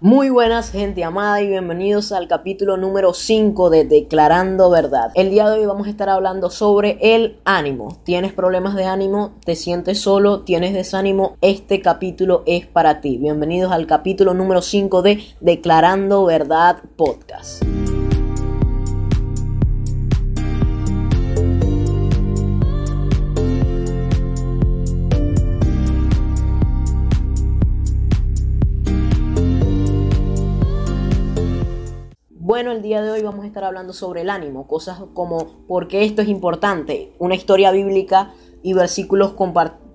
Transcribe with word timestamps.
Muy 0.00 0.28
buenas 0.28 0.72
gente 0.72 1.04
amada 1.04 1.40
y 1.40 1.48
bienvenidos 1.48 2.12
al 2.12 2.28
capítulo 2.28 2.76
número 2.76 3.14
5 3.14 3.70
de 3.70 3.86
Declarando 3.86 4.68
Verdad. 4.68 5.10
El 5.14 5.30
día 5.30 5.48
de 5.48 5.58
hoy 5.58 5.64
vamos 5.64 5.86
a 5.86 5.90
estar 5.90 6.10
hablando 6.10 6.50
sobre 6.50 6.98
el 7.00 7.38
ánimo. 7.46 7.96
¿Tienes 8.04 8.34
problemas 8.34 8.74
de 8.74 8.84
ánimo? 8.84 9.32
¿Te 9.42 9.56
sientes 9.56 9.98
solo? 9.98 10.42
¿Tienes 10.42 10.74
desánimo? 10.74 11.38
Este 11.40 11.80
capítulo 11.80 12.42
es 12.44 12.66
para 12.66 13.00
ti. 13.00 13.16
Bienvenidos 13.16 13.72
al 13.72 13.86
capítulo 13.86 14.34
número 14.34 14.60
5 14.60 15.00
de 15.00 15.24
Declarando 15.40 16.26
Verdad 16.26 16.76
Podcast. 16.96 17.64
Bueno, 32.46 32.70
el 32.70 32.80
día 32.80 33.02
de 33.02 33.10
hoy 33.10 33.22
vamos 33.22 33.42
a 33.44 33.48
estar 33.48 33.64
hablando 33.64 33.92
sobre 33.92 34.20
el 34.20 34.30
ánimo, 34.30 34.68
cosas 34.68 35.00
como 35.14 35.64
por 35.66 35.88
qué 35.88 36.04
esto 36.04 36.22
es 36.22 36.28
importante, 36.28 37.12
una 37.18 37.34
historia 37.34 37.72
bíblica 37.72 38.34
y 38.62 38.72
versículos 38.72 39.34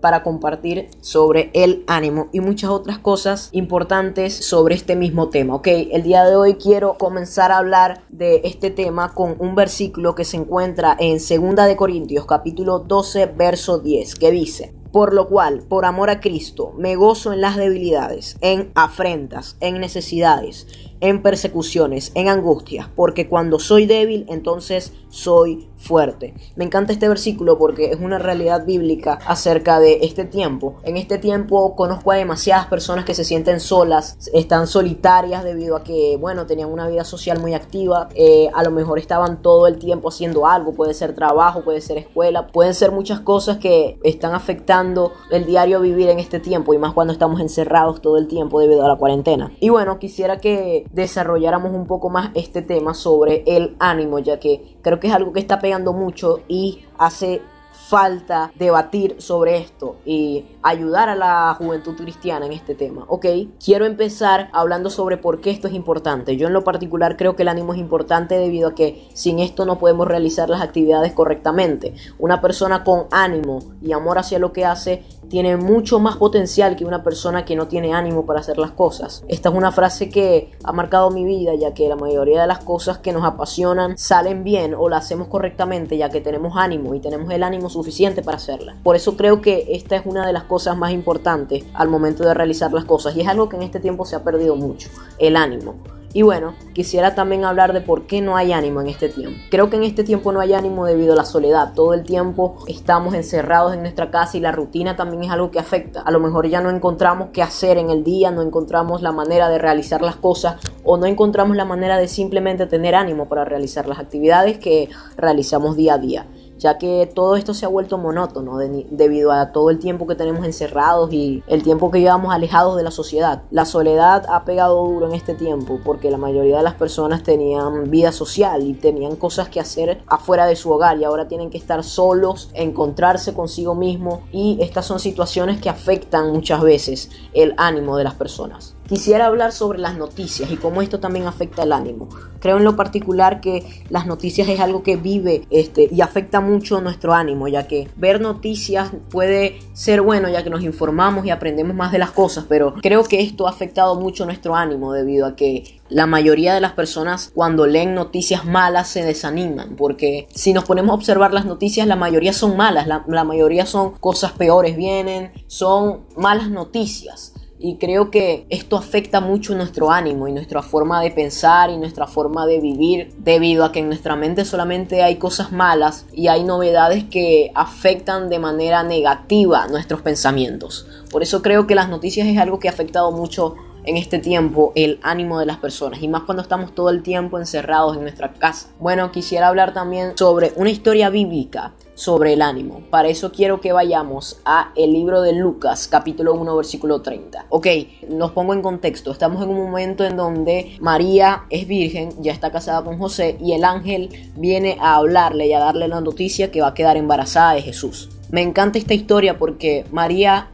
para 0.02 0.22
compartir 0.22 0.90
sobre 1.00 1.50
el 1.54 1.86
ánimo 1.88 2.28
y 2.34 2.42
muchas 2.42 2.70
otras 2.72 3.00
cosas 3.00 3.48
importantes 3.54 4.36
sobre 4.36 4.76
este 4.76 4.98
mismo 4.98 5.30
tema. 5.30 5.56
Ok, 5.56 5.68
el 5.68 6.04
día 6.04 6.26
de 6.26 6.36
hoy 6.36 6.56
quiero 6.56 6.98
comenzar 6.98 7.54
a 7.54 7.59
hablar 7.59 8.04
de 8.09 8.42
este 8.44 8.70
tema 8.70 9.14
con 9.14 9.38
un 9.40 9.56
versículo 9.56 10.14
que 10.14 10.26
se 10.26 10.36
encuentra 10.36 10.98
en 11.00 11.20
2 11.20 11.56
de 11.66 11.78
Corintios 11.78 12.26
capítulo 12.26 12.80
12 12.80 13.28
verso 13.28 13.80
10 13.80 14.16
que 14.16 14.30
dice 14.30 14.76
por 14.92 15.14
lo 15.14 15.30
cual, 15.30 15.64
por 15.70 15.86
amor 15.86 16.09
a 16.09 16.20
Cristo, 16.20 16.73
me 16.78 16.98
gozo 16.98 17.31
en 17.31 17.40
las 17.40 17.56
debilidades, 17.56 18.38
en 18.42 18.72
afrentas, 18.76 19.56
en 19.62 19.80
necesidades, 19.80 20.68
en 21.02 21.22
persecuciones, 21.22 22.12
en 22.16 22.30
angustias, 22.30 22.88
porque 22.96 23.28
cuando 23.28 23.59
soy 23.59 23.86
débil, 23.86 24.25
entonces 24.30 24.94
soy 25.09 25.67
fuerte. 25.78 26.36
Me 26.56 26.64
encanta 26.64 26.94
este 26.94 27.09
versículo 27.09 27.58
porque 27.58 27.92
es 27.92 28.00
una 28.00 28.20
realidad 28.20 28.66
bíblica 28.66 29.20
acerca 29.25 29.80
de 29.80 30.00
este 30.03 30.25
tiempo. 30.25 30.75
En 30.84 30.95
este 30.95 31.17
tiempo 31.17 31.75
conozco 31.75 32.12
a 32.12 32.16
demasiadas 32.16 32.67
personas 32.67 33.03
que 33.03 33.16
se 33.16 33.25
sienten 33.25 33.59
solas, 33.59 34.17
están 34.34 34.67
solitarias 34.67 35.44
debido 35.44 35.75
a 35.75 35.84
que, 35.84 36.17
bueno, 36.20 36.45
tenían 36.45 36.72
una 36.72 36.88
vida 36.88 37.03
social 37.03 37.40
muy 37.40 37.56
activa, 37.56 38.09
eh, 38.16 38.50
a 38.53 38.64
lo 38.64 38.72
mejor 38.72 39.00
estaban 39.00 39.42
todo 39.42 39.68
el 39.68 39.80
tiempo 39.80 40.09
haciendo 40.09 40.45
algo, 40.45 40.73
puede 40.73 40.94
ser 40.94 41.16
trabajo, 41.16 41.64
puede 41.64 41.81
ser 41.81 41.97
escuela, 41.97 42.47
pueden 42.47 42.73
ser 42.73 42.92
muchas 42.92 43.20
cosas 43.20 43.58
que 43.58 44.00
están 44.03 44.34
afectando 44.34 45.14
el 45.31 45.45
diario 45.45 45.81
vivir 45.81 46.09
en 46.09 46.20
este 46.20 46.40
tiempo 46.40 46.73
y 46.73 46.78
más 46.78 46.94
cuando 46.94 47.12
estamos 47.12 47.42
encerrados 47.42 48.02
todo 48.02 48.18
el 48.18 48.28
tiempo 48.28 48.59
debido 48.59 48.86
a 48.86 48.88
la 48.88 48.95
cuarentena. 48.95 49.52
Y 49.59 49.70
bueno, 49.70 49.97
quisiera 49.97 50.38
que 50.38 50.86
desarrolláramos 50.94 51.73
un 51.73 51.88
poco 51.88 52.09
más 52.09 52.31
este 52.36 52.61
tema 52.61 52.94
sobre 52.94 53.44
el 53.45 53.75
ánimo, 53.80 54.20
ya 54.20 54.39
que 54.39 54.78
creo 54.81 55.00
que 55.00 55.08
es 55.08 55.14
algo 55.14 55.34
que 55.34 55.39
está 55.39 55.59
pegando 55.59 55.94
mucho 55.94 56.42
y 56.47 56.84
hace 56.97 57.42
falta 57.90 58.52
debatir 58.56 59.16
sobre 59.20 59.58
esto 59.58 59.98
y 60.06 60.46
ayudar 60.62 61.10
a 61.10 61.16
la 61.16 61.54
juventud 61.58 61.96
cristiana 61.96 62.46
en 62.46 62.54
este 62.54 62.76
tema. 62.76 63.06
Ok, 63.08 63.26
quiero 63.64 63.86
empezar 63.86 64.50
hablando 64.54 64.90
sobre 64.90 65.18
por 65.18 65.42
qué 65.42 65.50
esto 65.50 65.68
es 65.68 65.74
importante. 65.74 66.38
Yo 66.38 66.48
en 66.48 66.54
lo 66.54 66.64
particular 66.64 67.18
creo 67.18 67.36
que 67.36 67.42
el 67.42 67.50
ánimo 67.50 67.74
es 67.74 67.80
importante 67.80 68.38
debido 68.38 68.70
a 68.70 68.76
que 68.76 69.09
sin 69.14 69.40
esto 69.40 69.66
no 69.66 69.78
podemos 69.78 70.08
realizar 70.08 70.50
las 70.50 70.62
actividades 70.62 71.14
correctamente. 71.14 71.94
Una 72.18 72.40
persona 72.40 72.84
con 72.84 73.08
ánimo 73.12 73.59
y 73.82 73.92
amor 73.92 74.20
hacia 74.20 74.40
lo 74.40 74.54
que 74.54 74.66
hace 74.66 75.04
tiene 75.32 75.56
mucho 75.56 76.00
más 76.00 76.18
potencial 76.18 76.76
que 76.76 76.86
una 76.86 77.04
persona 77.04 77.46
que 77.46 77.56
no 77.56 77.68
tiene 77.68 77.94
ánimo 77.94 78.26
para 78.26 78.42
hacer 78.42 78.58
las 78.58 78.72
cosas. 78.72 79.24
Esta 79.30 79.50
es 79.50 79.56
una 79.56 79.72
frase 79.72 80.09
que 80.09 80.52
ha 80.64 80.74
marcado 80.74 81.09
mi 81.09 81.24
vida, 81.24 81.56
ya 81.56 81.74
que 81.74 81.88
la 81.88 81.96
mayoría 81.96 82.42
de 82.42 82.48
las 82.48 82.59
cosas 82.59 82.98
que 82.98 83.14
nos 83.14 83.24
apasionan 83.24 83.98
salen 83.98 84.44
bien 84.44 84.76
o 84.78 84.90
las 84.90 85.06
hacemos 85.06 85.30
correctamente, 85.30 85.98
ya 85.98 86.09
que 86.09 86.20
tenemos 86.20 86.58
ánimo 86.58 86.94
y 86.96 87.00
tenemos 87.00 87.32
el 87.32 87.44
ánimo 87.44 87.70
suficiente 87.72 88.22
para 88.22 88.38
hacerlas. 88.38 88.75
Por 88.84 88.96
eso 88.96 89.18
creo 89.18 89.41
que 89.41 89.68
esta 89.69 89.96
es 89.96 90.06
una 90.06 90.25
de 90.28 90.34
las 90.34 90.44
cosas 90.44 90.78
más 90.78 90.91
importantes 90.91 91.63
al 91.73 91.90
momento 91.90 92.23
de 92.23 92.34
realizar 92.34 92.72
las 92.73 92.85
cosas 92.85 93.16
y 93.16 93.22
es 93.22 93.28
algo 93.28 93.50
que 93.50 93.56
en 93.56 93.63
este 93.63 93.79
tiempo 93.79 94.06
se 94.06 94.16
ha 94.16 94.23
perdido 94.23 94.56
mucho, 94.56 94.90
el 95.18 95.35
ánimo. 95.35 95.75
Y 96.13 96.23
bueno, 96.23 96.56
quisiera 96.73 97.16
también 97.16 97.46
hablar 97.46 97.72
de 97.72 97.79
por 97.79 98.06
qué 98.06 98.22
no 98.22 98.35
hay 98.35 98.51
ánimo 98.51 98.81
en 98.81 98.88
este 98.88 99.07
tiempo. 99.07 99.40
Creo 99.50 99.69
que 99.69 99.78
en 99.78 99.84
este 99.84 100.03
tiempo 100.03 100.34
no 100.34 100.41
hay 100.41 100.53
ánimo 100.53 100.85
debido 100.85 101.13
a 101.13 101.16
la 101.16 101.23
soledad. 101.23 101.72
Todo 101.73 101.94
el 101.94 102.03
tiempo 102.03 102.57
estamos 102.68 103.13
encerrados 103.13 103.73
en 103.73 103.81
nuestra 103.81 104.12
casa 104.12 104.35
y 104.35 104.41
la 104.41 104.51
rutina 104.51 104.97
también 104.97 105.23
es 105.23 105.31
algo 105.31 105.51
que 105.51 105.59
afecta. 105.59 106.01
A 106.01 106.12
lo 106.12 106.19
mejor 106.19 106.50
ya 106.50 106.59
no 106.59 106.69
encontramos 106.69 107.29
qué 107.31 107.41
hacer 107.41 107.78
en 107.78 107.90
el 107.90 108.03
día, 108.03 108.29
no 108.29 108.41
encontramos 108.41 109.01
la 109.01 109.13
manera 109.13 109.47
de 109.47 109.57
realizar 109.57 110.01
las 110.01 110.17
cosas 110.17 110.57
o 110.84 110.97
no 110.97 111.06
encontramos 111.06 111.56
la 111.56 111.66
manera 111.66 111.97
de 111.97 112.09
simplemente 112.09 112.66
tener 112.66 112.94
ánimo 112.94 113.29
para 113.29 113.46
realizar 113.46 113.88
las 113.88 114.00
actividades 114.00 114.57
que 114.57 114.90
realizamos 115.16 115.78
día 115.78 115.94
a 115.94 115.97
día 115.97 116.25
ya 116.61 116.77
que 116.77 117.11
todo 117.13 117.35
esto 117.35 117.55
se 117.55 117.66
ha 117.66 117.69
vuelto 117.69 117.97
monótono 117.97 118.57
debido 118.57 119.31
a 119.31 119.51
todo 119.51 119.72
el 119.72 119.79
tiempo 119.79 120.05
que 120.05 120.13
tenemos 120.13 120.45
encerrados 120.45 121.11
y 121.11 121.44
el 121.47 121.63
tiempo 121.63 121.89
que 121.89 121.99
llevamos 121.99 122.33
alejados 122.33 122.77
de 122.77 122.83
la 122.83 122.91
sociedad. 122.91 123.41
La 123.49 123.66
soledad 123.66 124.25
ha 124.29 124.45
pegado 124.45 124.85
duro 124.85 125.07
en 125.07 125.13
este 125.13 125.33
tiempo 125.33 125.79
porque 125.83 126.11
la 126.11 126.17
mayoría 126.17 126.57
de 126.57 126.63
las 126.63 126.75
personas 126.75 127.23
tenían 127.23 127.89
vida 127.89 128.11
social 128.11 128.61
y 128.61 128.75
tenían 128.75 129.16
cosas 129.16 129.49
que 129.49 129.59
hacer 129.59 130.03
afuera 130.05 130.45
de 130.45 130.55
su 130.55 130.72
hogar 130.72 130.99
y 130.99 131.03
ahora 131.03 131.27
tienen 131.27 131.49
que 131.49 131.57
estar 131.57 131.83
solos, 131.83 132.51
encontrarse 132.53 133.33
consigo 133.33 133.73
mismo 133.73 134.22
y 134.31 134.59
estas 134.61 134.85
son 134.85 134.99
situaciones 134.99 135.59
que 135.59 135.69
afectan 135.69 136.31
muchas 136.31 136.61
veces 136.61 137.09
el 137.33 137.55
ánimo 137.57 137.97
de 137.97 138.03
las 138.03 138.13
personas. 138.13 138.75
Quisiera 138.91 139.28
hablar 139.28 139.53
sobre 139.53 139.79
las 139.79 139.96
noticias 139.96 140.52
y 140.52 140.57
cómo 140.57 140.81
esto 140.81 141.00
también 141.00 141.25
afecta 141.25 141.63
el 141.63 141.72
ánimo. 141.72 142.09
Creo 142.41 142.57
en 142.57 142.66
lo 142.66 142.75
particular 142.75 143.40
que 143.40 143.63
las 143.90 144.06
noticias 144.06 144.50
es 144.50 144.59
algo 144.59 144.84
que 144.84 144.97
vive 144.97 145.47
este, 145.50 145.88
y 145.90 146.02
afecta 146.02 146.41
mucho 146.41 146.81
nuestro 146.81 147.13
ánimo, 147.13 147.47
ya 147.47 147.68
que 147.68 147.88
ver 147.96 148.19
noticias 148.19 148.91
puede 149.09 149.59
ser 149.72 150.02
bueno, 150.02 150.28
ya 150.28 150.44
que 150.44 150.50
nos 150.50 150.62
informamos 150.62 151.25
y 151.25 151.29
aprendemos 151.29 151.74
más 151.74 151.94
de 151.94 152.00
las 152.00 152.12
cosas, 152.12 152.44
pero 152.50 152.74
creo 152.81 153.06
que 153.06 153.22
esto 153.22 153.47
ha 153.47 153.52
afectado 153.52 153.97
mucho 153.97 154.25
nuestro 154.25 154.57
ánimo 154.57 154.91
debido 154.91 155.25
a 155.25 155.38
que 155.38 155.79
la 155.88 156.06
mayoría 156.06 156.53
de 156.53 156.59
las 156.59 156.73
personas 156.73 157.31
cuando 157.34 157.68
leen 157.68 157.96
noticias 157.96 158.44
malas 158.44 158.90
se 158.90 159.06
desaniman, 159.06 159.78
porque 159.78 160.28
si 160.35 160.52
nos 160.52 160.66
ponemos 160.66 160.91
a 160.91 160.96
observar 160.96 161.34
las 161.34 161.46
noticias, 161.46 161.88
la 161.88 161.96
mayoría 161.96 162.34
son 162.34 162.58
malas, 162.58 162.88
la, 162.88 163.06
la 163.08 163.23
mayoría 163.23 163.66
son 163.66 163.91
cosas 163.91 164.34
peores 164.34 164.75
vienen, 164.75 165.31
son 165.47 166.02
malas 166.18 166.50
noticias 166.50 167.35
y 167.61 167.75
creo 167.75 168.09
que 168.09 168.45
esto 168.49 168.75
afecta 168.75 169.22
mucho 169.22 169.55
nuestro 169.55 169.91
ánimo 169.91 170.27
y 170.27 170.31
nuestra 170.31 170.63
forma 170.63 171.01
de 171.01 171.11
pensar 171.11 171.69
y 171.69 171.77
nuestra 171.77 172.07
forma 172.07 172.47
de 172.47 172.59
vivir 172.59 173.13
debido 173.19 173.63
a 173.63 173.72
que 173.72 173.79
en 173.79 173.88
nuestra 173.88 174.16
mente 174.16 174.45
solamente 174.45 175.03
hay 175.03 175.17
cosas 175.17 175.51
malas 175.51 176.07
y 176.11 176.27
hay 176.27 176.44
novedades 176.44 177.03
que 177.03 177.51
afectan 177.53 178.29
de 178.29 178.39
manera 178.39 178.83
negativa 178.83 179.67
nuestros 179.67 180.01
pensamientos. 180.01 180.88
Por 181.11 181.22
eso 181.22 181.44
creo 181.44 181.67
que 181.67 181.75
las 181.75 181.88
noticias 181.88 182.27
es 182.27 182.38
algo 182.39 182.59
que 182.59 182.67
ha 182.67 182.72
afectado 182.72 183.11
mucho 183.11 183.55
en 183.83 183.97
este 183.97 184.19
tiempo 184.19 184.72
el 184.75 184.99
ánimo 185.03 185.39
de 185.39 185.45
las 185.45 185.57
personas 185.57 186.01
y 186.01 186.07
más 186.07 186.23
cuando 186.23 186.41
estamos 186.41 186.73
todo 186.73 186.89
el 186.89 187.03
tiempo 187.03 187.38
encerrados 187.38 187.95
en 187.95 188.03
nuestra 188.03 188.33
casa. 188.33 188.69
Bueno, 188.79 189.11
quisiera 189.11 189.47
hablar 189.47 189.73
también 189.73 190.17
sobre 190.17 190.51
una 190.55 190.69
historia 190.69 191.09
bíblica 191.09 191.73
sobre 192.01 192.34
el 192.34 192.41
ánimo. 192.41 192.81
Para 192.89 193.09
eso 193.09 193.31
quiero 193.31 193.62
que 193.62 193.73
vayamos 193.73 194.41
a 194.44 194.72
el 194.75 194.91
libro 194.91 195.22
de 195.22 195.34
Lucas, 195.34 195.88
capítulo 195.88 196.34
1, 196.34 196.56
versículo 196.56 197.03
30. 197.03 197.45
Ok, 197.50 197.67
nos 198.09 198.31
pongo 198.31 198.56
en 198.56 198.63
contexto. 198.63 199.12
Estamos 199.12 199.44
en 199.44 199.50
un 199.50 199.62
momento 199.62 200.03
en 200.03 200.17
donde 200.17 200.78
María 200.81 201.44
es 201.51 201.67
virgen, 201.67 202.09
ya 202.19 202.31
está 202.31 202.51
casada 202.51 202.84
con 202.84 202.97
José 202.97 203.38
y 203.40 203.51
el 203.51 203.63
ángel 203.63 204.31
viene 204.35 204.78
a 204.81 204.95
hablarle 204.95 205.45
y 205.45 205.53
a 205.53 205.59
darle 205.59 205.88
la 205.88 206.01
noticia 206.01 206.50
que 206.50 206.61
va 206.61 206.69
a 206.69 206.73
quedar 206.73 206.97
embarazada 206.97 207.53
de 207.53 207.61
Jesús. 207.61 208.09
Me 208.31 208.41
encanta 208.41 208.79
esta 208.79 208.95
historia 208.95 209.38
porque 209.38 209.85
María 209.91 210.50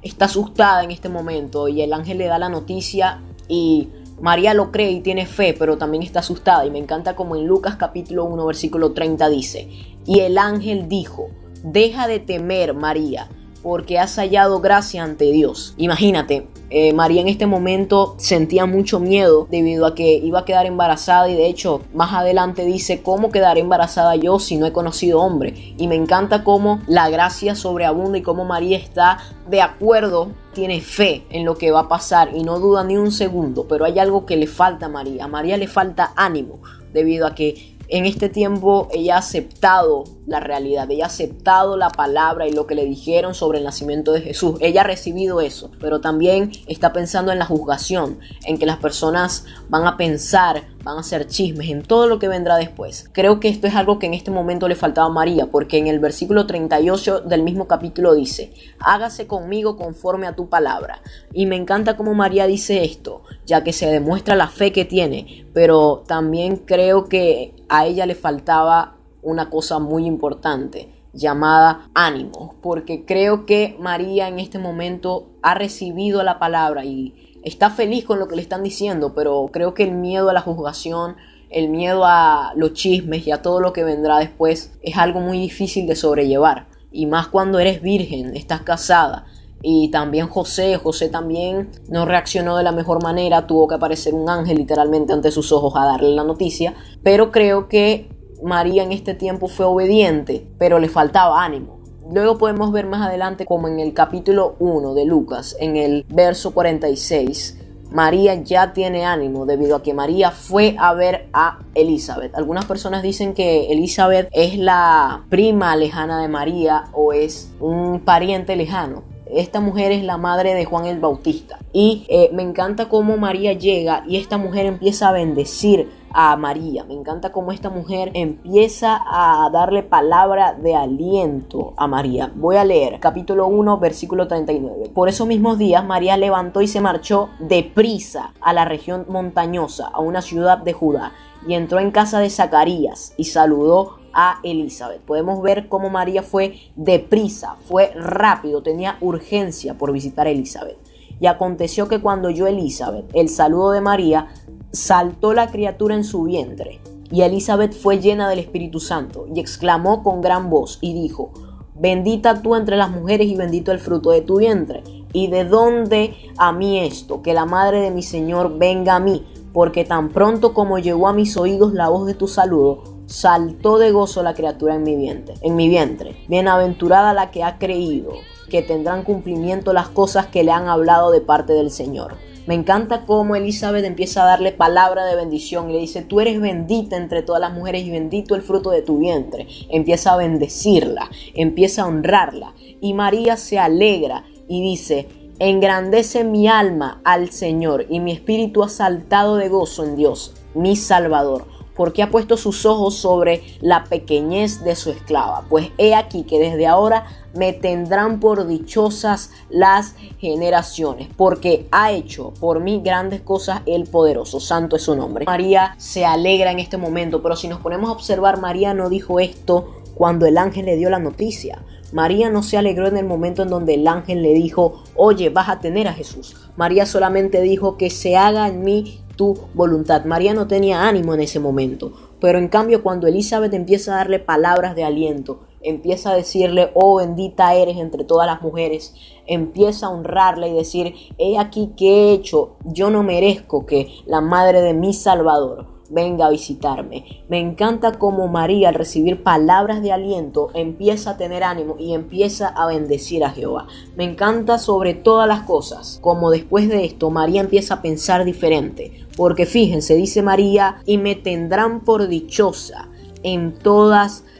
está 0.00 0.24
asustada 0.24 0.82
en 0.82 0.92
este 0.92 1.10
momento 1.10 1.68
y 1.68 1.82
el 1.82 1.92
ángel 1.92 2.16
le 2.16 2.24
da 2.24 2.38
la 2.38 2.48
noticia 2.48 3.20
y 3.48 3.88
María 4.18 4.54
lo 4.54 4.72
cree 4.72 4.92
y 4.92 5.00
tiene 5.00 5.26
fe, 5.26 5.54
pero 5.58 5.76
también 5.76 6.02
está 6.02 6.20
asustada 6.20 6.64
y 6.64 6.70
me 6.70 6.78
encanta 6.78 7.14
como 7.14 7.36
en 7.36 7.46
Lucas 7.46 7.76
capítulo 7.76 8.24
1 8.24 8.46
versículo 8.46 8.92
30 8.92 9.28
dice, 9.28 9.68
y 10.06 10.20
el 10.20 10.38
ángel 10.38 10.88
dijo, 10.88 11.30
deja 11.62 12.06
de 12.06 12.20
temer 12.20 12.74
María, 12.74 13.28
porque 13.62 13.98
has 13.98 14.14
hallado 14.16 14.60
gracia 14.60 15.02
ante 15.02 15.32
Dios. 15.32 15.74
Imagínate, 15.76 16.46
eh, 16.70 16.92
María 16.92 17.20
en 17.20 17.28
este 17.28 17.46
momento 17.46 18.14
sentía 18.18 18.66
mucho 18.66 18.98
miedo 18.98 19.46
debido 19.50 19.86
a 19.86 19.94
que 19.94 20.14
iba 20.14 20.40
a 20.40 20.44
quedar 20.44 20.66
embarazada 20.66 21.28
y 21.28 21.34
de 21.34 21.46
hecho 21.46 21.82
más 21.94 22.12
adelante 22.12 22.64
dice 22.64 23.02
cómo 23.02 23.30
quedaré 23.30 23.60
embarazada 23.60 24.16
yo 24.16 24.40
si 24.40 24.56
no 24.56 24.66
he 24.66 24.72
conocido 24.72 25.20
hombre. 25.20 25.74
Y 25.78 25.86
me 25.88 25.94
encanta 25.94 26.44
cómo 26.44 26.80
la 26.86 27.08
gracia 27.08 27.54
sobreabunda 27.54 28.18
y 28.18 28.22
cómo 28.22 28.44
María 28.44 28.78
está 28.78 29.18
de 29.48 29.62
acuerdo, 29.62 30.32
tiene 30.54 30.80
fe 30.80 31.24
en 31.30 31.44
lo 31.44 31.56
que 31.56 31.70
va 31.70 31.80
a 31.80 31.88
pasar 31.88 32.30
y 32.34 32.42
no 32.42 32.58
duda 32.58 32.82
ni 32.82 32.96
un 32.96 33.12
segundo, 33.12 33.66
pero 33.68 33.84
hay 33.84 33.98
algo 33.98 34.26
que 34.26 34.36
le 34.36 34.46
falta 34.46 34.86
a 34.86 34.88
María. 34.88 35.24
A 35.24 35.28
María 35.28 35.56
le 35.56 35.68
falta 35.68 36.12
ánimo 36.16 36.60
debido 36.92 37.26
a 37.26 37.34
que 37.34 37.75
en 37.88 38.06
este 38.06 38.28
tiempo 38.28 38.88
ella 38.92 39.16
ha 39.16 39.18
aceptado 39.18 40.04
la 40.26 40.40
realidad, 40.40 40.90
ella 40.90 41.04
ha 41.04 41.06
aceptado 41.06 41.76
la 41.76 41.88
palabra 41.88 42.48
y 42.48 42.52
lo 42.52 42.66
que 42.66 42.74
le 42.74 42.84
dijeron 42.84 43.34
sobre 43.34 43.58
el 43.58 43.64
nacimiento 43.64 44.12
de 44.12 44.20
Jesús. 44.20 44.56
Ella 44.60 44.80
ha 44.80 44.84
recibido 44.84 45.40
eso, 45.40 45.70
pero 45.80 46.00
también 46.00 46.50
está 46.66 46.92
pensando 46.92 47.30
en 47.30 47.38
la 47.38 47.46
juzgación, 47.46 48.18
en 48.44 48.58
que 48.58 48.66
las 48.66 48.78
personas 48.78 49.44
van 49.68 49.86
a 49.86 49.96
pensar, 49.96 50.64
van 50.82 50.96
a 50.96 51.00
hacer 51.00 51.28
chismes, 51.28 51.70
en 51.70 51.82
todo 51.82 52.08
lo 52.08 52.18
que 52.18 52.26
vendrá 52.26 52.56
después. 52.56 53.08
Creo 53.12 53.38
que 53.38 53.48
esto 53.48 53.68
es 53.68 53.76
algo 53.76 54.00
que 54.00 54.06
en 54.06 54.14
este 54.14 54.32
momento 54.32 54.66
le 54.66 54.74
faltaba 54.74 55.06
a 55.06 55.12
María, 55.12 55.46
porque 55.46 55.78
en 55.78 55.86
el 55.86 56.00
versículo 56.00 56.46
38 56.46 57.20
del 57.20 57.42
mismo 57.42 57.68
capítulo 57.68 58.14
dice, 58.14 58.52
hágase 58.80 59.28
conmigo 59.28 59.76
conforme 59.76 60.26
a 60.26 60.34
tu 60.34 60.48
palabra. 60.48 61.02
Y 61.32 61.46
me 61.46 61.56
encanta 61.56 61.96
cómo 61.96 62.14
María 62.14 62.48
dice 62.48 62.84
esto, 62.84 63.22
ya 63.46 63.62
que 63.62 63.72
se 63.72 63.86
demuestra 63.86 64.34
la 64.34 64.48
fe 64.48 64.72
que 64.72 64.84
tiene, 64.84 65.46
pero 65.52 66.02
también 66.06 66.56
creo 66.56 67.04
que 67.04 67.54
a 67.68 67.86
ella 67.86 68.06
le 68.06 68.16
faltaba 68.16 68.95
una 69.26 69.50
cosa 69.50 69.78
muy 69.80 70.06
importante 70.06 70.88
llamada 71.12 71.90
ánimo, 71.94 72.54
porque 72.62 73.04
creo 73.04 73.44
que 73.44 73.76
María 73.80 74.28
en 74.28 74.38
este 74.38 74.58
momento 74.58 75.30
ha 75.42 75.54
recibido 75.54 76.22
la 76.22 76.38
palabra 76.38 76.84
y 76.84 77.38
está 77.42 77.70
feliz 77.70 78.04
con 78.04 78.18
lo 78.18 78.28
que 78.28 78.36
le 78.36 78.42
están 78.42 78.62
diciendo, 78.62 79.14
pero 79.14 79.48
creo 79.52 79.74
que 79.74 79.82
el 79.82 79.92
miedo 79.92 80.30
a 80.30 80.32
la 80.32 80.42
juzgación, 80.42 81.16
el 81.50 81.68
miedo 81.68 82.04
a 82.04 82.52
los 82.54 82.74
chismes 82.74 83.26
y 83.26 83.32
a 83.32 83.42
todo 83.42 83.60
lo 83.60 83.72
que 83.72 83.82
vendrá 83.82 84.18
después 84.18 84.78
es 84.82 84.96
algo 84.96 85.20
muy 85.20 85.38
difícil 85.38 85.86
de 85.86 85.96
sobrellevar, 85.96 86.68
y 86.92 87.06
más 87.06 87.26
cuando 87.28 87.58
eres 87.58 87.82
virgen, 87.82 88.36
estás 88.36 88.62
casada. 88.62 89.26
Y 89.62 89.90
también 89.90 90.28
José, 90.28 90.76
José 90.76 91.08
también 91.08 91.70
no 91.88 92.04
reaccionó 92.04 92.56
de 92.56 92.62
la 92.62 92.72
mejor 92.72 93.02
manera, 93.02 93.46
tuvo 93.46 93.66
que 93.66 93.74
aparecer 93.74 94.14
un 94.14 94.28
ángel 94.28 94.58
literalmente 94.58 95.12
ante 95.12 95.32
sus 95.32 95.50
ojos 95.50 95.74
a 95.76 95.86
darle 95.86 96.10
la 96.10 96.24
noticia, 96.24 96.74
pero 97.02 97.32
creo 97.32 97.68
que 97.68 98.15
María 98.42 98.82
en 98.82 98.92
este 98.92 99.14
tiempo 99.14 99.48
fue 99.48 99.66
obediente, 99.66 100.46
pero 100.58 100.78
le 100.78 100.88
faltaba 100.88 101.44
ánimo. 101.44 101.80
Luego 102.12 102.38
podemos 102.38 102.70
ver 102.70 102.86
más 102.86 103.06
adelante 103.06 103.46
como 103.46 103.66
en 103.68 103.80
el 103.80 103.92
capítulo 103.92 104.54
1 104.60 104.94
de 104.94 105.04
Lucas, 105.04 105.56
en 105.58 105.76
el 105.76 106.04
verso 106.08 106.52
46, 106.52 107.58
María 107.90 108.34
ya 108.34 108.72
tiene 108.72 109.04
ánimo 109.04 109.46
debido 109.46 109.76
a 109.76 109.82
que 109.82 109.94
María 109.94 110.30
fue 110.30 110.76
a 110.78 110.92
ver 110.92 111.28
a 111.32 111.60
Elizabeth. 111.74 112.34
Algunas 112.34 112.64
personas 112.64 113.02
dicen 113.02 113.32
que 113.32 113.72
Elizabeth 113.72 114.28
es 114.32 114.58
la 114.58 115.24
prima 115.28 115.76
lejana 115.76 116.20
de 116.20 116.28
María 116.28 116.84
o 116.92 117.12
es 117.12 117.52
un 117.60 118.00
pariente 118.00 118.56
lejano. 118.56 119.02
Esta 119.30 119.60
mujer 119.60 119.90
es 119.90 120.04
la 120.04 120.18
madre 120.18 120.54
de 120.54 120.64
Juan 120.64 120.86
el 120.86 121.00
Bautista. 121.00 121.58
Y 121.72 122.06
eh, 122.08 122.30
me 122.32 122.42
encanta 122.42 122.88
cómo 122.88 123.16
María 123.16 123.52
llega 123.52 124.04
y 124.06 124.16
esta 124.16 124.38
mujer 124.38 124.66
empieza 124.66 125.08
a 125.08 125.12
bendecir 125.12 125.90
a 126.12 126.36
María. 126.36 126.84
Me 126.84 126.94
encanta 126.94 127.32
cómo 127.32 127.52
esta 127.52 127.68
mujer 127.68 128.10
empieza 128.14 129.02
a 129.04 129.50
darle 129.52 129.82
palabra 129.82 130.54
de 130.54 130.74
aliento 130.74 131.74
a 131.76 131.86
María. 131.86 132.32
Voy 132.34 132.56
a 132.56 132.64
leer 132.64 133.00
capítulo 133.00 133.46
1, 133.48 133.78
versículo 133.78 134.26
39. 134.28 134.90
Por 134.94 135.08
esos 135.08 135.26
mismos 135.26 135.58
días 135.58 135.84
María 135.84 136.16
levantó 136.16 136.62
y 136.62 136.68
se 136.68 136.80
marchó 136.80 137.28
deprisa 137.40 138.32
a 138.40 138.52
la 138.52 138.64
región 138.64 139.06
montañosa, 139.08 139.88
a 139.88 140.00
una 140.00 140.22
ciudad 140.22 140.58
de 140.58 140.72
Judá, 140.72 141.12
y 141.46 141.54
entró 141.54 141.80
en 141.80 141.90
casa 141.90 142.20
de 142.20 142.30
Zacarías 142.30 143.12
y 143.16 143.24
saludó 143.24 143.98
a 144.16 144.40
Elizabeth. 144.42 145.02
Podemos 145.02 145.42
ver 145.42 145.68
cómo 145.68 145.90
María 145.90 146.22
fue 146.22 146.58
deprisa, 146.74 147.56
fue 147.68 147.92
rápido, 147.94 148.62
tenía 148.62 148.96
urgencia 149.02 149.76
por 149.76 149.92
visitar 149.92 150.26
a 150.26 150.30
Elizabeth. 150.30 150.78
Y 151.20 151.26
aconteció 151.26 151.86
que 151.86 152.00
cuando 152.00 152.28
oyó 152.28 152.46
Elizabeth 152.46 153.04
el 153.12 153.28
saludo 153.28 153.72
de 153.72 153.82
María, 153.82 154.28
saltó 154.72 155.34
la 155.34 155.48
criatura 155.48 155.94
en 155.94 156.02
su 156.02 156.24
vientre. 156.24 156.80
Y 157.10 157.22
Elizabeth 157.22 157.74
fue 157.74 158.00
llena 158.00 158.28
del 158.28 158.40
Espíritu 158.40 158.80
Santo 158.80 159.26
y 159.32 159.38
exclamó 159.38 160.02
con 160.02 160.22
gran 160.22 160.50
voz 160.50 160.78
y 160.80 160.94
dijo, 160.94 161.30
Bendita 161.78 162.40
tú 162.40 162.54
entre 162.54 162.78
las 162.78 162.90
mujeres 162.90 163.28
y 163.28 163.36
bendito 163.36 163.70
el 163.70 163.78
fruto 163.78 164.10
de 164.10 164.22
tu 164.22 164.38
vientre. 164.38 164.82
¿Y 165.12 165.28
de 165.28 165.44
dónde 165.44 166.14
a 166.38 166.52
mí 166.52 166.80
esto? 166.80 167.20
Que 167.20 167.34
la 167.34 167.44
madre 167.44 167.80
de 167.80 167.90
mi 167.90 168.02
Señor 168.02 168.56
venga 168.56 168.96
a 168.96 169.00
mí, 169.00 169.26
porque 169.52 169.84
tan 169.84 170.08
pronto 170.08 170.54
como 170.54 170.78
llegó 170.78 171.06
a 171.06 171.12
mis 171.12 171.36
oídos 171.36 171.74
la 171.74 171.90
voz 171.90 172.06
de 172.06 172.14
tu 172.14 172.28
saludo, 172.28 172.95
saltó 173.06 173.78
de 173.78 173.92
gozo 173.92 174.22
la 174.22 174.34
criatura 174.34 174.74
en 174.74 174.82
mi 174.82 174.96
vientre. 174.96 175.34
En 175.40 175.56
mi 175.56 175.68
vientre. 175.68 176.16
Bienaventurada 176.28 177.14
la 177.14 177.30
que 177.30 177.44
ha 177.44 177.58
creído, 177.58 178.12
que 178.50 178.62
tendrán 178.62 179.04
cumplimiento 179.04 179.72
las 179.72 179.88
cosas 179.88 180.26
que 180.26 180.44
le 180.44 180.52
han 180.52 180.68
hablado 180.68 181.10
de 181.10 181.20
parte 181.20 181.52
del 181.52 181.70
Señor. 181.70 182.16
Me 182.46 182.54
encanta 182.54 183.06
cómo 183.06 183.34
Elizabeth 183.34 183.84
empieza 183.84 184.22
a 184.22 184.26
darle 184.26 184.52
palabra 184.52 185.04
de 185.04 185.16
bendición 185.16 185.68
y 185.68 185.72
le 185.72 185.80
dice, 185.80 186.02
tú 186.02 186.20
eres 186.20 186.40
bendita 186.40 186.96
entre 186.96 187.22
todas 187.22 187.40
las 187.40 187.52
mujeres 187.52 187.84
y 187.84 187.90
bendito 187.90 188.36
el 188.36 188.42
fruto 188.42 188.70
de 188.70 188.82
tu 188.82 188.98
vientre. 188.98 189.48
Empieza 189.68 190.12
a 190.12 190.16
bendecirla, 190.16 191.10
empieza 191.34 191.82
a 191.82 191.86
honrarla. 191.86 192.54
Y 192.80 192.94
María 192.94 193.36
se 193.36 193.58
alegra 193.58 194.24
y 194.48 194.62
dice, 194.62 195.08
engrandece 195.40 196.22
mi 196.22 196.46
alma 196.46 197.00
al 197.04 197.30
Señor 197.30 197.86
y 197.88 197.98
mi 197.98 198.12
espíritu 198.12 198.62
ha 198.62 198.68
saltado 198.68 199.36
de 199.36 199.48
gozo 199.48 199.84
en 199.84 199.96
Dios, 199.96 200.32
mi 200.54 200.76
Salvador 200.76 201.55
porque 201.76 202.02
ha 202.02 202.10
puesto 202.10 202.36
sus 202.36 202.66
ojos 202.66 202.94
sobre 202.96 203.42
la 203.60 203.84
pequeñez 203.84 204.64
de 204.64 204.76
su 204.76 204.90
esclava. 204.90 205.44
Pues 205.48 205.70
he 205.78 205.94
aquí 205.94 206.24
que 206.24 206.38
desde 206.38 206.66
ahora 206.66 207.06
me 207.34 207.52
tendrán 207.52 208.18
por 208.18 208.46
dichosas 208.46 209.30
las 209.50 209.94
generaciones, 210.18 211.08
porque 211.16 211.68
ha 211.70 211.92
hecho 211.92 212.32
por 212.40 212.60
mí 212.60 212.80
grandes 212.82 213.20
cosas 213.20 213.60
el 213.66 213.84
poderoso, 213.84 214.40
santo 214.40 214.76
es 214.76 214.82
su 214.82 214.96
nombre. 214.96 215.26
María 215.26 215.74
se 215.78 216.04
alegra 216.04 216.50
en 216.50 216.60
este 216.60 216.78
momento, 216.78 217.22
pero 217.22 217.36
si 217.36 217.48
nos 217.48 217.60
ponemos 217.60 217.90
a 217.90 217.92
observar, 217.92 218.40
María 218.40 218.74
no 218.74 218.88
dijo 218.88 219.20
esto 219.20 219.82
cuando 219.96 220.26
el 220.26 220.36
ángel 220.36 220.66
le 220.66 220.76
dio 220.76 220.90
la 220.90 220.98
noticia. 220.98 221.64
María 221.90 222.28
no 222.28 222.42
se 222.42 222.58
alegró 222.58 222.86
en 222.86 222.98
el 222.98 223.06
momento 223.06 223.42
en 223.42 223.48
donde 223.48 223.74
el 223.74 223.88
ángel 223.88 224.22
le 224.22 224.34
dijo, 224.34 224.82
oye, 224.94 225.30
vas 225.30 225.48
a 225.48 225.58
tener 225.58 225.88
a 225.88 225.94
Jesús. 225.94 226.36
María 226.54 226.84
solamente 226.84 227.40
dijo 227.40 227.78
que 227.78 227.88
se 227.88 228.14
haga 228.14 228.46
en 228.48 228.62
mí 228.62 229.00
tu 229.16 229.38
voluntad. 229.54 230.04
María 230.04 230.34
no 230.34 230.46
tenía 230.46 230.86
ánimo 230.86 231.14
en 231.14 231.22
ese 231.22 231.40
momento, 231.40 231.92
pero 232.20 232.38
en 232.38 232.48
cambio 232.48 232.82
cuando 232.82 233.06
Elizabeth 233.06 233.54
empieza 233.54 233.94
a 233.94 233.96
darle 233.96 234.18
palabras 234.18 234.76
de 234.76 234.84
aliento, 234.84 235.40
empieza 235.62 236.10
a 236.10 236.16
decirle, 236.16 236.70
oh 236.74 236.96
bendita 236.96 237.54
eres 237.54 237.78
entre 237.78 238.04
todas 238.04 238.26
las 238.26 238.42
mujeres, 238.42 238.94
empieza 239.26 239.86
a 239.86 239.90
honrarla 239.90 240.46
y 240.46 240.52
decir, 240.52 240.94
he 241.16 241.38
aquí 241.38 241.72
que 241.74 241.88
he 241.88 242.12
hecho, 242.12 242.56
yo 242.64 242.90
no 242.90 243.02
merezco 243.02 243.64
que 243.64 243.88
la 244.04 244.20
madre 244.20 244.60
de 244.60 244.74
mi 244.74 244.92
Salvador 244.92 245.75
venga 245.90 246.26
a 246.26 246.30
visitarme. 246.30 247.22
Me 247.28 247.38
encanta 247.38 247.92
cómo 247.92 248.28
María 248.28 248.68
al 248.68 248.74
recibir 248.74 249.22
palabras 249.22 249.82
de 249.82 249.92
aliento 249.92 250.50
empieza 250.54 251.10
a 251.10 251.16
tener 251.16 251.44
ánimo 251.44 251.76
y 251.78 251.94
empieza 251.94 252.48
a 252.48 252.66
bendecir 252.66 253.24
a 253.24 253.30
Jehová. 253.30 253.66
Me 253.96 254.04
encanta 254.04 254.58
sobre 254.58 254.94
todas 254.94 255.28
las 255.28 255.42
cosas 255.42 255.98
como 256.02 256.30
después 256.30 256.68
de 256.68 256.84
esto 256.84 257.10
María 257.10 257.40
empieza 257.40 257.74
a 257.74 257.82
pensar 257.82 258.24
diferente. 258.24 259.06
Porque 259.16 259.46
fíjense, 259.46 259.94
dice 259.94 260.22
María, 260.22 260.82
y 260.84 260.98
me 260.98 261.14
tendrán 261.14 261.80
por 261.80 262.08
dichosa 262.08 262.88
en 263.22 263.54
todas 263.58 264.22
las 264.22 264.35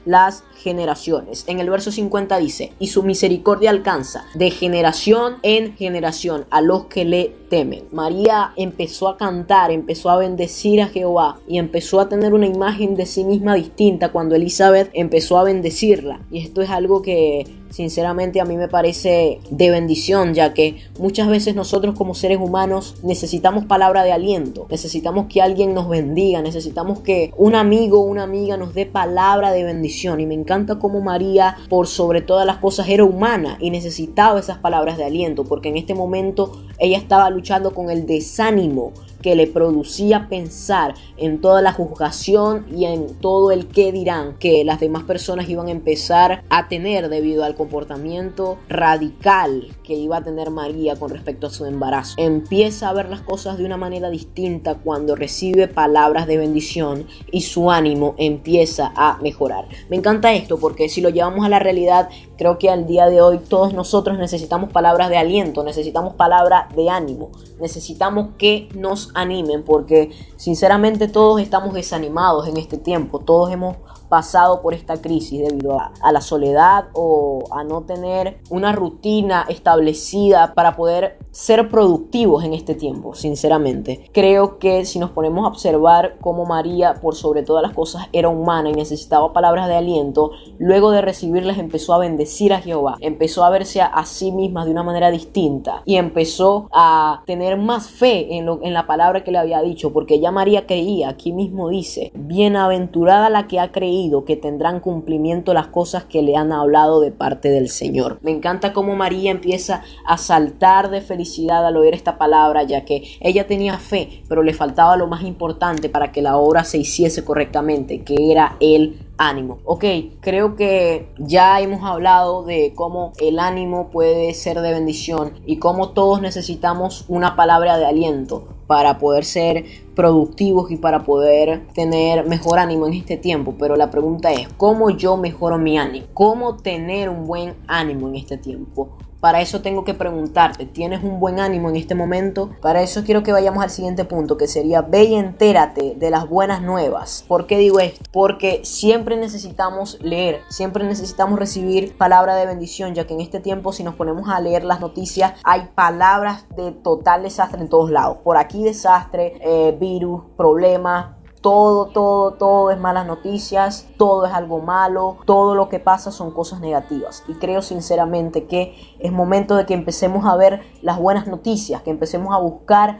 generaciones. 0.57 1.45
En 1.47 1.61
el 1.61 1.69
verso 1.69 1.93
50 1.93 2.39
dice, 2.39 2.73
y 2.79 2.87
su 2.87 3.03
misericordia 3.03 3.71
alcanza 3.71 4.25
de 4.35 4.51
generación 4.51 5.37
en 5.43 5.77
generación 5.77 6.47
a 6.51 6.61
los 6.61 6.87
que 6.87 7.05
le 7.05 7.35
temen. 7.51 7.85
María 7.93 8.53
empezó 8.57 9.09
a 9.09 9.17
cantar, 9.17 9.71
empezó 9.71 10.11
a 10.11 10.17
bendecir 10.17 10.81
a 10.81 10.89
Jehová 10.89 11.39
y 11.47 11.59
empezó 11.59 12.01
a 12.01 12.09
tener 12.09 12.35
una 12.35 12.47
imagen 12.47 12.97
de 12.97 13.07
sí 13.07 13.25
misma 13.25 13.55
distinta 13.55 14.11
cuando 14.11 14.35
Elizabeth 14.35 14.91
empezó 14.95 15.39
a 15.39 15.45
bendecirla. 15.45 16.21
Y 16.31 16.39
esto 16.39 16.63
es 16.63 16.71
algo 16.71 17.03
que 17.03 17.47
sinceramente 17.71 18.41
a 18.41 18.45
mí 18.45 18.57
me 18.57 18.69
parece 18.69 19.41
de 19.51 19.71
bendición, 19.71 20.35
ya 20.35 20.55
que 20.55 20.77
muchas 20.99 21.29
veces 21.29 21.55
nosotros 21.55 21.95
como 21.95 22.15
seres 22.15 22.39
humanos 22.39 22.97
necesitamos 23.03 23.67
palabra 23.67 24.03
de 24.03 24.13
aliento, 24.13 24.67
necesitamos 24.71 25.27
que 25.27 25.43
alguien 25.43 25.75
nos 25.75 25.89
bendiga, 25.89 26.41
necesitamos 26.43 27.01
que 27.01 27.33
un 27.37 27.55
amigo 27.55 28.01
o 28.01 28.05
una 28.05 28.23
amiga 28.23 28.57
nos 28.57 28.75
dé 28.75 28.87
palabra 28.87 29.53
de 29.53 29.65
bendición. 29.65 29.96
Y 30.05 30.27
me 30.27 30.35
encanta 30.35 30.79
como 30.79 31.01
María, 31.01 31.57
por 31.69 31.87
sobre 31.87 32.21
todas 32.21 32.47
las 32.47 32.59
cosas, 32.59 32.89
era 32.89 33.05
humana 33.05 33.57
y 33.61 33.71
necesitaba 33.71 34.39
esas 34.39 34.59
palabras 34.59 34.99
de 34.99 35.05
aliento, 35.05 35.45
porque 35.45 35.71
en 35.71 35.77
este 35.77 35.95
momento 35.95 36.53
ella 36.79 36.99
estaba 36.99 37.31
luchando 37.31 37.73
con 37.73 37.91
el 37.91 38.07
desánimo 38.07 38.93
que 39.23 39.35
le 39.35 39.47
producía 39.47 40.29
pensar 40.29 40.95
en 41.17 41.41
toda 41.41 41.63
la 41.63 41.73
juzgación 41.73 42.67
y 42.71 42.85
en 42.85 43.15
todo 43.19 43.51
el 43.51 43.67
que 43.67 43.91
dirán 43.91 44.37
que 44.39 44.65
las 44.65 44.79
demás 44.79 45.05
personas 45.05 45.49
iban 45.49 45.69
a 45.69 45.73
empezar 45.73 46.45
a 46.51 46.69
tener 46.69 47.09
debido 47.09 47.43
al 47.43 47.55
comportamiento 47.55 48.59
radical 48.69 49.69
que 49.87 49.95
iba 49.95 50.19
a 50.19 50.25
tener 50.25 50.51
María 50.51 50.97
con 50.97 51.11
respecto 51.11 51.47
a 51.47 51.51
su 51.51 51.65
embarazo. 51.65 52.15
Empieza 52.19 52.89
a 52.89 52.93
ver 52.93 53.09
las 53.09 53.23
cosas 53.23 53.57
de 53.57 53.65
una 53.65 53.77
manera 53.77 54.11
distinta 54.11 54.75
cuando 54.75 55.15
recibe 55.15 55.69
palabras 55.69 56.27
de 56.27 56.37
bendición 56.37 57.07
y 57.31 57.43
su 57.43 57.71
ánimo 57.71 58.15
empieza 58.19 58.93
a 58.97 59.19
mejorar. 59.23 59.67
Me 59.89 59.97
encanta 59.97 60.35
esto 60.35 60.59
porque 60.59 60.89
si 60.89 61.01
lo 61.01 61.09
llevamos 61.09 61.47
a 61.47 61.49
la 61.49 61.59
realidad 61.59 62.11
Creo 62.37 62.59
que 62.59 62.69
al 62.69 62.87
día 62.87 63.07
de 63.07 63.23
hoy 63.23 63.39
todos 63.39 63.73
nosotros 63.73 64.19
necesitamos 64.19 64.71
palabras 64.71 65.09
de 65.09 65.17
aliento, 65.17 65.65
necesitamos 65.65 66.15
palabras 66.15 66.75
de 66.75 66.91
ánimo, 66.91 67.31
necesitamos 67.61 68.31
que 68.37 68.69
nos 68.75 69.11
animen 69.15 69.63
porque 69.63 70.11
sinceramente 70.37 71.09
todos 71.09 71.41
estamos 71.41 71.73
desanimados 71.73 72.47
en 72.47 72.59
este 72.59 72.77
tiempo, 72.77 73.21
todos 73.21 73.51
hemos 73.51 73.77
pasado 74.09 74.63
por 74.63 74.75
esta 74.75 75.01
crisis 75.01 75.41
debido 75.41 75.79
a, 75.81 76.13
la 76.13 76.21
soledad 76.21 76.87
o 76.95 77.45
a 77.51 77.65
no 77.65 77.83
tener 77.83 78.41
una 78.49 78.73
rutina 78.73 79.45
establecida 79.49 80.55
para 80.55 80.77
poder 80.77 81.19
ser 81.31 81.69
productivos 81.69 82.45
en 82.45 82.55
este 82.55 82.75
tiempo, 82.75 83.15
sinceramente. 83.15 84.09
Creo 84.13 84.59
que 84.59 84.85
si 84.85 84.99
nos 84.99 85.11
ponemos 85.11 85.45
a 85.45 85.49
observar 85.49 86.17
cómo 86.21 86.47
María, 86.47 86.95
por 86.95 87.15
sobre 87.15 87.43
todas 87.43 87.63
las 87.63 87.73
cosas, 87.73 88.07
era 88.13 88.29
humana 88.29 88.71
y 88.71 88.73
necesitaba 88.73 89.33
palabras 89.33 89.69
de 89.69 89.75
aliento, 89.75 90.31
luego 90.59 90.91
de 90.91 91.03
recibirlas 91.03 91.59
empezó 91.59 91.93
a 91.95 91.99
bendecir 91.99 92.55
a 92.55 92.61
Jehová, 92.61 92.97
empezó 93.01 93.45
a 93.45 93.51
verse 93.51 93.83
a, 93.83 94.05
sí 94.07 94.31
misma 94.31 94.65
de 94.65 94.71
una 94.71 94.85
manera 94.85 95.11
distinta 95.11 95.83
y 95.85 95.97
empezó 95.97 96.69
a 96.73 97.23
tener 97.27 97.59
más 97.59 97.91
fe 97.91 98.37
en, 98.37 98.47
lo, 98.47 98.61
en 98.63 98.73
la 98.73 98.87
palabra 98.87 99.25
que 99.25 99.33
le 99.33 99.39
había 99.39 99.61
dicho, 99.61 99.93
porque 99.93 100.21
ya 100.21 100.31
María 100.31 100.67
creía, 100.67 101.09
aquí 101.09 101.33
mismo 101.33 101.69
dice, 101.69 102.13
bienaventurada 102.15 103.29
la 103.31 103.49
que 103.49 103.61
ha 103.61 103.73
creído 103.73 103.96
que 104.25 104.37
tendrán 104.37 104.81
cumplimiento 104.81 105.55
las 105.55 105.69
cosas 105.69 106.05
que 106.05 106.23
le 106.23 106.37
han 106.37 106.53
hablado 106.53 107.01
de 107.01 107.13
parte 107.13 107.49
del 107.49 107.69
Señor. 107.69 108.19
Me 108.23 108.31
encanta 108.31 108.73
cómo 108.73 108.95
María 108.95 109.31
empieza 109.31 109.83
a 110.05 110.19
saltar 110.19 110.91
de 110.91 111.01
felicidad 111.01 111.67
al 111.67 111.77
oír 111.77 111.95
esta 111.95 112.19
palabra, 112.19 112.63
ya 112.65 112.85
que 112.85 113.03
ella 113.21 113.47
tenía 113.47 113.79
fe, 113.79 114.23
pero 114.29 114.43
le 114.43 114.53
faltaba 114.53 114.97
lo 114.97 115.07
más 115.07 115.23
importante 115.23 115.89
para 115.89 116.13
que 116.13 116.23
la 116.23 116.37
obra 116.37 116.65
se 116.65 116.79
hiciese 116.79 117.25
correctamente, 117.25 118.03
que 118.03 118.31
era 118.31 118.57
el 118.61 118.99
ánimo. 119.17 119.59
Ok, 119.65 119.85
creo 120.21 120.57
que 120.57 121.09
ya 121.19 121.61
hemos 121.61 121.83
hablado 121.83 122.45
de 122.45 122.73
cómo 122.75 123.13
el 123.19 123.39
ánimo 123.39 123.89
puede 123.91 124.35
ser 124.35 124.61
de 124.61 124.73
bendición 124.73 125.33
y 125.47 125.57
cómo 125.59 125.91
todos 125.91 126.21
necesitamos 126.21 127.05
una 127.09 127.35
palabra 127.35 127.79
de 127.79 127.87
aliento 127.87 128.56
para 128.67 128.99
poder 128.99 129.25
ser 129.25 129.65
productivos 129.95 130.71
y 130.71 130.77
para 130.77 131.05
poder 131.05 131.67
tener 131.75 132.27
mejor 132.27 132.59
ánimo 132.59 132.87
en 132.87 132.95
este 132.95 133.17
tiempo. 133.17 133.55
Pero 133.59 133.77
la 133.77 133.91
pregunta 133.91 134.33
es, 134.33 134.49
¿cómo 134.57 134.91
yo 134.91 135.17
mejoro 135.17 135.59
mi 135.59 135.79
ánimo? 135.79 136.07
¿Cómo 136.15 136.57
tener 136.57 137.09
un 137.09 137.27
buen 137.27 137.55
ánimo 137.67 138.09
en 138.09 138.17
este 138.17 138.37
tiempo? 138.37 138.89
Para 139.27 139.41
eso 139.41 139.61
tengo 139.61 139.83
que 139.83 139.93
preguntarte, 139.93 140.67
¿tienes 140.67 141.03
un 141.03 141.19
buen 141.19 141.41
ánimo 141.41 141.69
en 141.69 141.75
este 141.75 141.97
momento? 141.97 142.51
Para 142.63 142.81
eso 142.81 143.03
quiero 143.03 143.25
que 143.25 143.33
vayamos 143.33 143.61
al 143.61 143.71
siguiente 143.71 144.05
punto, 144.05 144.37
que 144.37 144.47
sería 144.47 144.83
ve 144.83 145.03
y 145.03 145.17
entérate 145.17 145.97
de 145.97 146.11
las 146.13 146.29
buenas 146.29 146.63
nuevas. 146.63 147.25
¿Por 147.27 147.49
qué 147.49 147.59
digo 147.59 147.81
esto? 147.81 148.05
Porque 148.13 148.61
siempre 148.63 149.17
necesitamos 149.17 149.99
leer, 150.01 150.43
siempre 150.49 150.85
necesitamos 150.85 151.41
recibir 151.41 151.97
palabra 151.99 152.37
de 152.37 152.47
bendición, 152.47 152.95
ya 152.95 153.09
que 153.09 153.15
en 153.15 153.21
este 153.21 153.41
tiempo 153.41 153.73
si 153.73 153.83
nos 153.83 153.97
ponemos 153.97 154.29
a 154.29 154.39
leer 154.39 154.63
las 154.63 154.79
noticias 154.79 155.33
hay 155.43 155.71
palabras 155.75 156.47
de 156.55 156.71
total 156.71 157.25
desastre 157.25 157.61
en 157.61 157.69
todos 157.69 157.91
lados. 157.91 158.19
Por 158.23 158.37
aquí 158.37 158.63
desastre, 158.63 159.41
eh, 159.41 159.77
virus, 159.77 160.23
problemas, 160.37 161.16
todo, 161.47 161.87
todo, 161.87 162.33
todo 162.33 162.73
es 162.73 162.79
malas 162.81 163.07
noticias, 163.07 163.87
todo 163.97 164.27
es 164.27 164.33
algo 164.33 164.59
malo, 164.59 165.19
todo 165.27 165.55
lo 165.55 165.69
que 165.69 165.79
pasa 165.79 166.11
son 166.11 166.33
cosas 166.33 166.59
negativas. 166.59 167.23
Y 167.29 167.35
creo 167.35 167.63
sinceramente 167.63 168.47
que 168.49 168.75
es 168.99 169.13
momento 169.13 169.55
de 169.55 169.65
que 169.65 169.75
empecemos 169.75 170.27
a 170.27 170.35
ver 170.35 170.63
las 170.83 170.99
buenas 170.99 171.29
noticias, 171.29 171.83
que 171.83 171.91
empecemos 171.91 172.35
a 172.35 172.39
buscar 172.39 172.99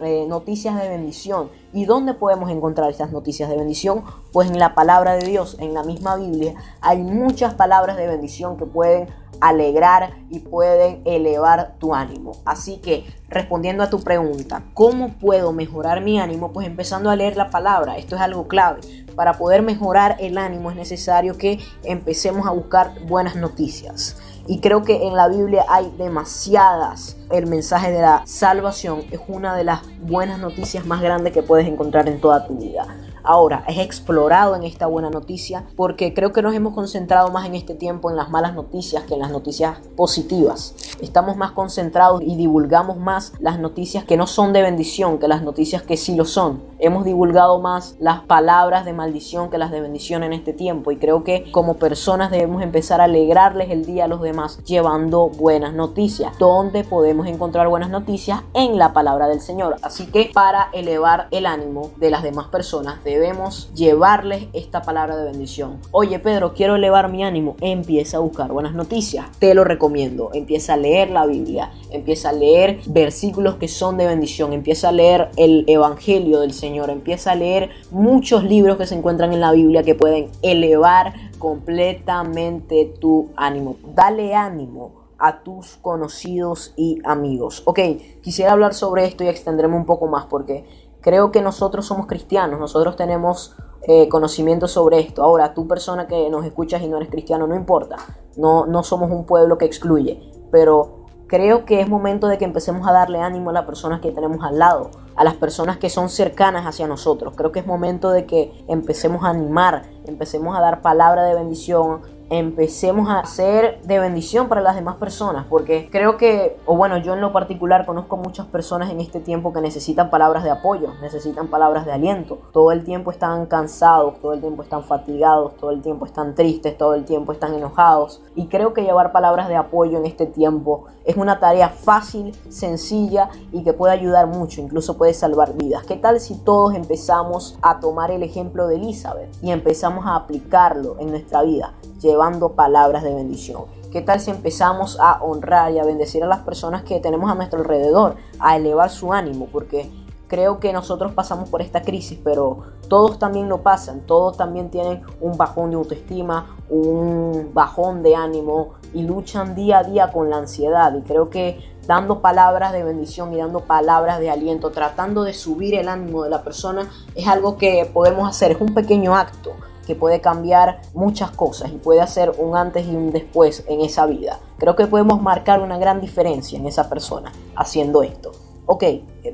eh, 0.00 0.26
noticias 0.28 0.80
de 0.80 0.88
bendición. 0.88 1.50
¿Y 1.72 1.84
dónde 1.84 2.14
podemos 2.14 2.50
encontrar 2.50 2.90
estas 2.90 3.10
noticias 3.10 3.50
de 3.50 3.56
bendición? 3.56 4.04
Pues 4.32 4.50
en 4.50 4.58
la 4.58 4.74
palabra 4.74 5.14
de 5.14 5.26
Dios, 5.26 5.56
en 5.60 5.74
la 5.74 5.82
misma 5.82 6.16
Biblia, 6.16 6.54
hay 6.80 6.98
muchas 6.98 7.54
palabras 7.54 7.96
de 7.96 8.06
bendición 8.06 8.56
que 8.56 8.66
pueden 8.66 9.08
alegrar 9.40 10.14
y 10.30 10.40
pueden 10.40 11.02
elevar 11.04 11.74
tu 11.78 11.94
ánimo. 11.94 12.32
Así 12.44 12.78
que 12.78 13.04
respondiendo 13.28 13.82
a 13.82 13.90
tu 13.90 14.00
pregunta, 14.00 14.62
¿cómo 14.74 15.14
puedo 15.18 15.52
mejorar 15.52 16.00
mi 16.00 16.20
ánimo? 16.20 16.52
Pues 16.52 16.66
empezando 16.66 17.10
a 17.10 17.16
leer 17.16 17.36
la 17.36 17.50
palabra, 17.50 17.96
esto 17.96 18.16
es 18.16 18.22
algo 18.22 18.48
clave. 18.48 18.80
Para 19.16 19.34
poder 19.34 19.62
mejorar 19.62 20.16
el 20.20 20.38
ánimo 20.38 20.70
es 20.70 20.76
necesario 20.76 21.36
que 21.36 21.58
empecemos 21.82 22.46
a 22.46 22.50
buscar 22.50 22.92
buenas 23.06 23.36
noticias. 23.36 24.16
Y 24.46 24.60
creo 24.60 24.82
que 24.82 25.06
en 25.06 25.14
la 25.14 25.28
Biblia 25.28 25.64
hay 25.68 25.90
demasiadas. 25.96 27.16
El 27.30 27.46
mensaje 27.46 27.90
de 27.90 28.02
la 28.02 28.22
salvación 28.26 29.04
es 29.10 29.20
una 29.26 29.56
de 29.56 29.64
las 29.64 29.80
buenas 30.00 30.38
noticias 30.38 30.84
más 30.84 31.00
grandes 31.00 31.32
que 31.32 31.42
puedes 31.42 31.66
encontrar 31.66 32.08
en 32.08 32.20
toda 32.20 32.46
tu 32.46 32.56
vida. 32.56 32.86
Ahora, 33.26 33.64
es 33.66 33.78
explorado 33.78 34.54
en 34.54 34.64
esta 34.64 34.86
buena 34.86 35.08
noticia 35.08 35.64
porque 35.76 36.12
creo 36.12 36.34
que 36.34 36.42
nos 36.42 36.54
hemos 36.54 36.74
concentrado 36.74 37.30
más 37.30 37.46
en 37.46 37.54
este 37.54 37.74
tiempo 37.74 38.10
en 38.10 38.16
las 38.16 38.28
malas 38.28 38.54
noticias 38.54 39.04
que 39.04 39.14
en 39.14 39.20
las 39.20 39.30
noticias 39.30 39.78
positivas. 39.96 40.74
Estamos 41.00 41.34
más 41.34 41.52
concentrados 41.52 42.20
y 42.20 42.36
divulgamos 42.36 42.98
más 42.98 43.32
las 43.40 43.58
noticias 43.58 44.04
que 44.04 44.18
no 44.18 44.26
son 44.26 44.52
de 44.52 44.60
bendición 44.60 45.18
que 45.18 45.26
las 45.26 45.42
noticias 45.42 45.82
que 45.82 45.96
sí 45.96 46.14
lo 46.14 46.26
son. 46.26 46.62
Hemos 46.78 47.06
divulgado 47.06 47.60
más 47.60 47.96
las 47.98 48.20
palabras 48.20 48.84
de 48.84 48.92
maldición 48.92 49.48
que 49.48 49.56
las 49.56 49.70
de 49.70 49.80
bendición 49.80 50.22
en 50.22 50.34
este 50.34 50.52
tiempo 50.52 50.92
y 50.92 50.98
creo 50.98 51.24
que 51.24 51.50
como 51.50 51.76
personas 51.76 52.30
debemos 52.30 52.62
empezar 52.62 53.00
a 53.00 53.04
alegrarles 53.04 53.70
el 53.70 53.86
día 53.86 54.04
a 54.04 54.08
los 54.08 54.20
demás 54.20 54.58
llevando 54.64 55.30
buenas 55.30 55.72
noticias. 55.72 56.38
¿Dónde 56.38 56.84
podemos 56.84 57.26
encontrar 57.26 57.68
buenas 57.68 57.88
noticias? 57.88 58.42
En 58.52 58.76
la 58.78 58.92
palabra 58.92 59.28
del 59.28 59.40
Señor. 59.40 59.76
Así 59.80 60.06
que 60.08 60.30
para 60.34 60.68
elevar 60.74 61.28
el 61.30 61.46
ánimo 61.46 61.90
de 61.96 62.10
las 62.10 62.22
demás 62.22 62.48
personas, 62.48 63.02
debemos 63.14 63.72
llevarles 63.74 64.48
esta 64.52 64.82
palabra 64.82 65.16
de 65.16 65.24
bendición. 65.24 65.78
Oye 65.92 66.18
Pedro, 66.18 66.52
quiero 66.52 66.74
elevar 66.74 67.10
mi 67.10 67.22
ánimo. 67.22 67.56
Empieza 67.60 68.16
a 68.16 68.20
buscar 68.20 68.50
buenas 68.50 68.74
noticias. 68.74 69.30
Te 69.38 69.54
lo 69.54 69.62
recomiendo. 69.62 70.30
Empieza 70.34 70.74
a 70.74 70.76
leer 70.76 71.10
la 71.10 71.26
Biblia. 71.26 71.70
Empieza 71.90 72.30
a 72.30 72.32
leer 72.32 72.80
versículos 72.86 73.54
que 73.56 73.68
son 73.68 73.96
de 73.96 74.06
bendición. 74.06 74.52
Empieza 74.52 74.88
a 74.88 74.92
leer 74.92 75.30
el 75.36 75.64
Evangelio 75.68 76.40
del 76.40 76.52
Señor. 76.52 76.90
Empieza 76.90 77.32
a 77.32 77.36
leer 77.36 77.70
muchos 77.90 78.42
libros 78.44 78.76
que 78.76 78.86
se 78.86 78.96
encuentran 78.96 79.32
en 79.32 79.40
la 79.40 79.52
Biblia 79.52 79.84
que 79.84 79.94
pueden 79.94 80.28
elevar 80.42 81.14
completamente 81.38 82.92
tu 82.98 83.30
ánimo. 83.36 83.76
Dale 83.94 84.34
ánimo 84.34 85.04
a 85.18 85.42
tus 85.42 85.76
conocidos 85.76 86.72
y 86.76 86.98
amigos. 87.04 87.62
Ok, 87.64 87.78
quisiera 88.22 88.52
hablar 88.52 88.74
sobre 88.74 89.06
esto 89.06 89.24
y 89.24 89.28
extenderme 89.28 89.76
un 89.76 89.86
poco 89.86 90.06
más 90.06 90.26
porque 90.26 90.64
Creo 91.04 91.30
que 91.30 91.42
nosotros 91.42 91.84
somos 91.84 92.06
cristianos, 92.06 92.58
nosotros 92.58 92.96
tenemos 92.96 93.54
eh, 93.82 94.08
conocimiento 94.08 94.66
sobre 94.66 95.00
esto. 95.00 95.22
Ahora, 95.22 95.52
tú 95.52 95.68
persona 95.68 96.06
que 96.06 96.30
nos 96.30 96.46
escuchas 96.46 96.80
y 96.80 96.88
no 96.88 96.96
eres 96.96 97.10
cristiano, 97.10 97.46
no 97.46 97.54
importa. 97.54 97.96
No, 98.38 98.64
no 98.64 98.82
somos 98.82 99.10
un 99.10 99.26
pueblo 99.26 99.58
que 99.58 99.66
excluye. 99.66 100.32
Pero 100.50 101.04
creo 101.26 101.66
que 101.66 101.82
es 101.82 101.90
momento 101.90 102.26
de 102.26 102.38
que 102.38 102.46
empecemos 102.46 102.88
a 102.88 102.92
darle 102.92 103.20
ánimo 103.20 103.50
a 103.50 103.52
las 103.52 103.66
personas 103.66 104.00
que 104.00 104.12
tenemos 104.12 104.42
al 104.42 104.58
lado, 104.58 104.92
a 105.14 105.24
las 105.24 105.34
personas 105.34 105.76
que 105.76 105.90
son 105.90 106.08
cercanas 106.08 106.64
hacia 106.64 106.86
nosotros. 106.86 107.34
Creo 107.36 107.52
que 107.52 107.60
es 107.60 107.66
momento 107.66 108.10
de 108.10 108.24
que 108.24 108.64
empecemos 108.66 109.24
a 109.24 109.28
animar, 109.28 109.82
empecemos 110.06 110.56
a 110.56 110.62
dar 110.62 110.80
palabra 110.80 111.24
de 111.24 111.34
bendición, 111.34 112.00
empecemos 112.30 113.08
a 113.10 113.24
ser 113.26 113.80
de 113.82 113.98
bendición 113.98 114.48
para 114.48 114.60
las 114.60 114.74
demás 114.74 114.96
personas, 114.96 115.46
porque 115.48 115.88
creo 115.90 116.16
que, 116.16 116.58
o 116.66 116.76
bueno, 116.76 116.98
yo 116.98 117.14
en 117.14 117.20
lo 117.20 117.32
particular 117.32 117.84
conozco 117.86 118.16
muchas 118.16 118.46
personas 118.46 118.90
en 118.90 119.00
este 119.00 119.20
tiempo 119.20 119.52
que 119.52 119.60
necesitan 119.60 120.10
palabras 120.10 120.44
de 120.44 120.50
apoyo, 120.50 120.88
necesitan 121.02 121.48
palabras 121.48 121.84
de 121.84 121.92
aliento, 121.92 122.38
todo 122.52 122.72
el 122.72 122.84
tiempo 122.84 123.10
están 123.10 123.46
cansados, 123.46 124.20
todo 124.20 124.32
el 124.32 124.40
tiempo 124.40 124.62
están 124.62 124.82
fatigados, 124.84 125.56
todo 125.56 125.70
el 125.70 125.82
tiempo 125.82 126.06
están 126.06 126.34
tristes, 126.34 126.76
todo 126.78 126.94
el 126.94 127.04
tiempo 127.04 127.32
están 127.32 127.54
enojados, 127.54 128.22
y 128.34 128.46
creo 128.46 128.72
que 128.72 128.82
llevar 128.82 129.12
palabras 129.12 129.48
de 129.48 129.56
apoyo 129.56 129.98
en 129.98 130.06
este 130.06 130.26
tiempo 130.26 130.86
es 131.04 131.16
una 131.16 131.38
tarea 131.38 131.68
fácil, 131.68 132.34
sencilla 132.48 133.28
y 133.52 133.62
que 133.62 133.74
puede 133.74 133.92
ayudar 133.92 134.26
mucho, 134.26 134.60
incluso 134.60 134.96
puede 134.96 135.12
salvar 135.12 135.54
vidas. 135.54 135.84
¿Qué 135.84 135.96
tal 135.96 136.20
si 136.20 136.36
todos 136.38 136.74
empezamos 136.74 137.58
a 137.60 137.80
tomar 137.80 138.10
el 138.10 138.22
ejemplo 138.22 138.66
de 138.66 138.76
Elizabeth 138.76 139.30
y 139.42 139.50
empezamos 139.50 140.06
a 140.06 140.16
aplicarlo 140.16 140.96
en 140.98 141.10
nuestra 141.10 141.42
vida? 141.42 141.74
Llevando 142.04 142.52
palabras 142.52 143.02
de 143.02 143.14
bendición. 143.14 143.62
¿Qué 143.90 144.02
tal 144.02 144.20
si 144.20 144.30
empezamos 144.30 144.98
a 145.00 145.22
honrar 145.22 145.72
y 145.72 145.78
a 145.78 145.84
bendecir 145.84 146.22
a 146.22 146.26
las 146.26 146.40
personas 146.40 146.82
que 146.82 147.00
tenemos 147.00 147.30
a 147.30 147.34
nuestro 147.34 147.60
alrededor, 147.60 148.16
a 148.38 148.56
elevar 148.56 148.90
su 148.90 149.12
ánimo? 149.12 149.48
Porque 149.50 149.90
creo 150.28 150.60
que 150.60 150.72
nosotros 150.72 151.12
pasamos 151.12 151.48
por 151.48 151.62
esta 151.62 151.82
crisis, 151.82 152.18
pero 152.22 152.64
todos 152.88 153.18
también 153.18 153.48
lo 153.48 153.62
pasan, 153.62 154.00
todos 154.00 154.36
también 154.36 154.70
tienen 154.70 155.02
un 155.20 155.38
bajón 155.38 155.70
de 155.70 155.76
autoestima, 155.76 156.56
un 156.68 157.50
bajón 157.54 158.02
de 158.02 158.16
ánimo 158.16 158.74
y 158.92 159.02
luchan 159.02 159.54
día 159.54 159.78
a 159.78 159.84
día 159.84 160.12
con 160.12 160.28
la 160.28 160.38
ansiedad. 160.38 160.94
Y 160.96 161.02
creo 161.02 161.30
que 161.30 161.60
dando 161.86 162.20
palabras 162.20 162.72
de 162.72 162.82
bendición 162.82 163.32
y 163.32 163.38
dando 163.38 163.60
palabras 163.60 164.18
de 164.20 164.30
aliento, 164.30 164.70
tratando 164.70 165.22
de 165.22 165.32
subir 165.32 165.74
el 165.74 165.88
ánimo 165.88 166.24
de 166.24 166.30
la 166.30 166.42
persona, 166.42 166.90
es 167.14 167.26
algo 167.28 167.56
que 167.56 167.88
podemos 167.92 168.28
hacer, 168.28 168.52
es 168.52 168.60
un 168.60 168.74
pequeño 168.74 169.14
acto 169.14 169.52
que 169.84 169.94
puede 169.94 170.20
cambiar 170.20 170.80
muchas 170.94 171.30
cosas 171.30 171.70
y 171.70 171.76
puede 171.76 172.00
hacer 172.00 172.32
un 172.38 172.56
antes 172.56 172.86
y 172.86 172.94
un 172.94 173.10
después 173.10 173.64
en 173.68 173.80
esa 173.80 174.06
vida. 174.06 174.40
Creo 174.58 174.76
que 174.76 174.86
podemos 174.86 175.20
marcar 175.20 175.60
una 175.60 175.78
gran 175.78 176.00
diferencia 176.00 176.58
en 176.58 176.66
esa 176.66 176.88
persona 176.88 177.32
haciendo 177.56 178.02
esto. 178.02 178.32
Ok, 178.66 178.84